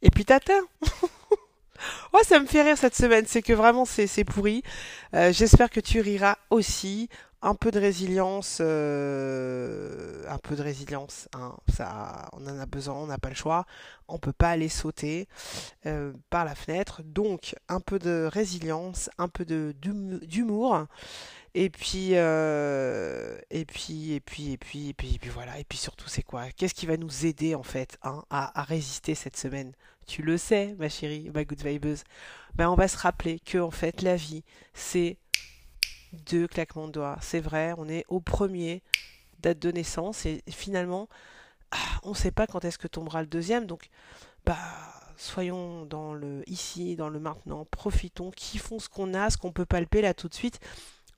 et 0.00 0.08
puis 0.10 0.24
tatin. 0.24 0.62
oh, 2.14 2.20
ça 2.26 2.40
me 2.40 2.46
fait 2.46 2.62
rire 2.62 2.78
cette 2.78 2.96
semaine. 2.96 3.26
C'est 3.26 3.42
que 3.42 3.52
vraiment, 3.52 3.84
c'est 3.84 4.24
pourri. 4.24 4.62
J'espère 5.12 5.68
que 5.68 5.80
tu 5.80 6.00
riras 6.00 6.36
aussi 6.48 7.10
un 7.40 7.54
peu 7.54 7.70
de 7.70 7.78
résilience, 7.78 8.58
euh, 8.60 10.24
un 10.28 10.38
peu 10.38 10.56
de 10.56 10.62
résilience. 10.62 11.28
Hein, 11.34 11.56
ça, 11.68 12.28
on 12.32 12.46
en 12.46 12.58
a 12.58 12.66
besoin, 12.66 12.94
on 12.96 13.06
n'a 13.06 13.18
pas 13.18 13.28
le 13.28 13.34
choix. 13.34 13.64
On 14.08 14.18
peut 14.18 14.32
pas 14.32 14.50
aller 14.50 14.68
sauter 14.68 15.28
euh, 15.86 16.12
par 16.30 16.44
la 16.44 16.54
fenêtre. 16.54 17.02
Donc 17.04 17.54
un 17.68 17.80
peu 17.80 17.98
de 17.98 18.28
résilience, 18.30 19.10
un 19.18 19.28
peu 19.28 19.44
d'humour. 19.44 20.86
Et 21.54 21.70
puis, 21.70 22.10
euh, 22.12 23.38
et 23.50 23.64
puis, 23.64 24.12
et 24.12 24.20
puis, 24.20 24.52
et 24.52 24.58
puis, 24.58 24.88
et 24.88 24.94
puis, 24.94 25.14
et 25.14 25.18
puis 25.18 25.30
voilà. 25.30 25.58
Et 25.58 25.64
puis 25.64 25.78
surtout, 25.78 26.08
c'est 26.08 26.22
quoi? 26.22 26.50
Qu'est-ce 26.56 26.74
qui 26.74 26.86
va 26.86 26.96
nous 26.96 27.26
aider 27.26 27.54
en 27.54 27.62
fait 27.62 27.98
hein, 28.02 28.24
à, 28.30 28.60
à, 28.60 28.64
résister 28.64 29.14
cette 29.14 29.36
semaine? 29.36 29.72
Tu 30.06 30.22
le 30.22 30.38
sais, 30.38 30.74
ma 30.78 30.88
chérie, 30.88 31.30
ma 31.34 31.44
good 31.44 31.62
vibeuse. 31.62 32.04
Ben, 32.54 32.68
on 32.70 32.74
va 32.74 32.88
se 32.88 32.96
rappeler 32.96 33.40
que 33.40 33.58
en 33.58 33.70
fait, 33.70 34.02
la 34.02 34.16
vie, 34.16 34.42
c'est 34.74 35.18
deux 36.12 36.46
claquements 36.46 36.86
de 36.86 36.92
doigts. 36.92 37.18
C'est 37.20 37.40
vrai, 37.40 37.74
on 37.78 37.88
est 37.88 38.04
au 38.08 38.20
premier 38.20 38.82
date 39.40 39.58
de 39.58 39.70
naissance 39.70 40.26
et 40.26 40.42
finalement, 40.48 41.08
ah, 41.70 42.00
on 42.02 42.10
ne 42.10 42.14
sait 42.14 42.30
pas 42.30 42.46
quand 42.46 42.64
est-ce 42.64 42.78
que 42.78 42.88
tombera 42.88 43.20
le 43.20 43.28
deuxième. 43.28 43.66
Donc, 43.66 43.88
bah, 44.44 44.56
soyons 45.16 45.84
dans 45.86 46.14
le 46.14 46.42
ici, 46.48 46.96
dans 46.96 47.08
le 47.08 47.20
maintenant, 47.20 47.66
profitons, 47.66 48.30
kiffons 48.30 48.78
ce 48.78 48.88
qu'on 48.88 49.14
a, 49.14 49.30
ce 49.30 49.36
qu'on 49.36 49.52
peut 49.52 49.66
palper 49.66 50.00
là 50.02 50.14
tout 50.14 50.28
de 50.28 50.34
suite. 50.34 50.60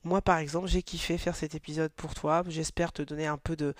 Moi, 0.03 0.21
par 0.21 0.39
exemple, 0.39 0.67
j'ai 0.67 0.81
kiffé 0.81 1.19
faire 1.19 1.35
cet 1.35 1.53
épisode 1.53 1.91
pour 1.91 2.15
toi. 2.15 2.43
J'espère 2.47 2.91
te 2.91 3.03
donner 3.03 3.27
un 3.27 3.37
peu 3.37 3.55
de, 3.55 3.75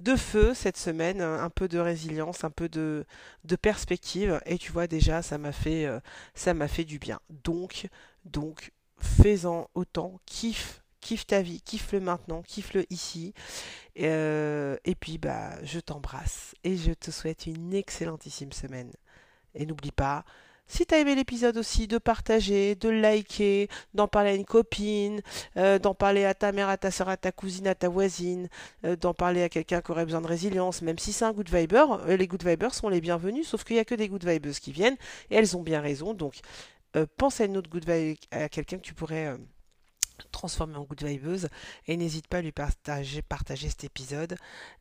de 0.00 0.16
feu 0.16 0.54
cette 0.54 0.78
semaine, 0.78 1.20
un 1.20 1.50
peu 1.50 1.68
de 1.68 1.78
résilience, 1.78 2.44
un 2.44 2.50
peu 2.50 2.70
de, 2.70 3.04
de 3.44 3.56
perspective. 3.56 4.40
Et 4.46 4.56
tu 4.56 4.72
vois, 4.72 4.86
déjà, 4.86 5.20
ça 5.20 5.36
m'a 5.36 5.52
fait, 5.52 5.84
euh, 5.84 6.00
ça 6.34 6.54
m'a 6.54 6.66
fait 6.66 6.84
du 6.84 6.98
bien. 6.98 7.20
Donc, 7.44 7.88
donc, 8.24 8.72
fais-en 8.98 9.68
autant, 9.74 10.20
kiffe, 10.26 10.82
kiffe 11.00 11.26
ta 11.26 11.42
vie, 11.42 11.60
kiffe 11.60 11.92
le 11.92 12.00
maintenant, 12.00 12.42
kiffe 12.42 12.74
le 12.74 12.84
ici. 12.90 13.34
Euh, 14.00 14.76
et 14.84 14.94
puis, 14.94 15.18
bah, 15.18 15.52
je 15.62 15.80
t'embrasse 15.80 16.54
et 16.64 16.76
je 16.76 16.92
te 16.92 17.10
souhaite 17.10 17.46
une 17.46 17.74
excellentissime 17.74 18.52
semaine. 18.52 18.92
Et 19.54 19.66
n'oublie 19.66 19.92
pas, 19.92 20.24
si 20.68 20.84
tu 20.84 20.94
as 20.94 20.98
aimé 20.98 21.14
l'épisode 21.14 21.56
aussi, 21.58 21.86
de 21.86 21.96
partager, 21.96 22.74
de 22.74 22.88
liker, 22.88 23.68
d'en 23.94 24.08
parler 24.08 24.30
à 24.30 24.34
une 24.34 24.44
copine, 24.44 25.20
euh, 25.56 25.78
d'en 25.78 25.94
parler 25.94 26.24
à 26.24 26.34
ta 26.34 26.50
mère, 26.50 26.68
à 26.68 26.76
ta 26.76 26.90
soeur, 26.90 27.08
à 27.08 27.16
ta 27.16 27.30
cousine, 27.30 27.68
à 27.68 27.76
ta 27.76 27.88
voisine, 27.88 28.48
euh, 28.84 28.96
d'en 28.96 29.14
parler 29.14 29.44
à 29.44 29.48
quelqu'un 29.48 29.80
qui 29.80 29.92
aurait 29.92 30.04
besoin 30.04 30.20
de 30.20 30.26
résilience, 30.26 30.82
même 30.82 30.98
si 30.98 31.12
c'est 31.12 31.24
un 31.24 31.32
good 31.32 31.48
viber, 31.48 31.84
les 32.08 32.26
good 32.26 32.44
vibers 32.44 32.74
sont 32.74 32.88
les 32.88 33.00
bienvenus, 33.00 33.46
sauf 33.46 33.62
qu'il 33.62 33.76
n'y 33.76 33.80
a 33.80 33.84
que 33.84 33.94
des 33.94 34.08
good 34.08 34.26
vibers 34.26 34.58
qui 34.58 34.72
viennent, 34.72 34.96
et 35.30 35.36
elles 35.36 35.56
ont 35.56 35.62
bien 35.62 35.80
raison, 35.80 36.14
donc 36.14 36.34
euh, 36.96 37.06
pense 37.16 37.40
à 37.40 37.44
une 37.44 37.56
autre 37.56 37.70
vibe, 37.70 38.16
à 38.30 38.48
quelqu'un 38.48 38.78
que 38.78 38.82
tu 38.82 38.94
pourrais 38.94 39.26
euh, 39.26 39.38
transformer 40.32 40.76
en 40.76 40.84
good 40.84 41.02
vibeuse 41.04 41.48
et 41.86 41.96
n'hésite 41.96 42.26
pas 42.28 42.38
à 42.38 42.42
lui 42.42 42.52
partager, 42.52 43.22
partager 43.22 43.68
cet 43.68 43.84
épisode. 43.84 44.36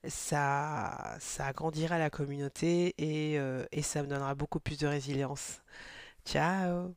Ça, 0.08 1.18
ça 1.20 1.48
agrandira 1.48 2.00
la 2.00 2.10
communauté 2.10 2.96
et, 2.98 3.40
euh, 3.40 3.66
et 3.72 3.82
ça 3.82 4.04
me 4.04 4.08
donnera 4.08 4.36
beaucoup 4.36 4.60
plus 4.60 4.78
de 4.80 4.88
résilience. 4.88 5.62
Ciao 6.26 6.96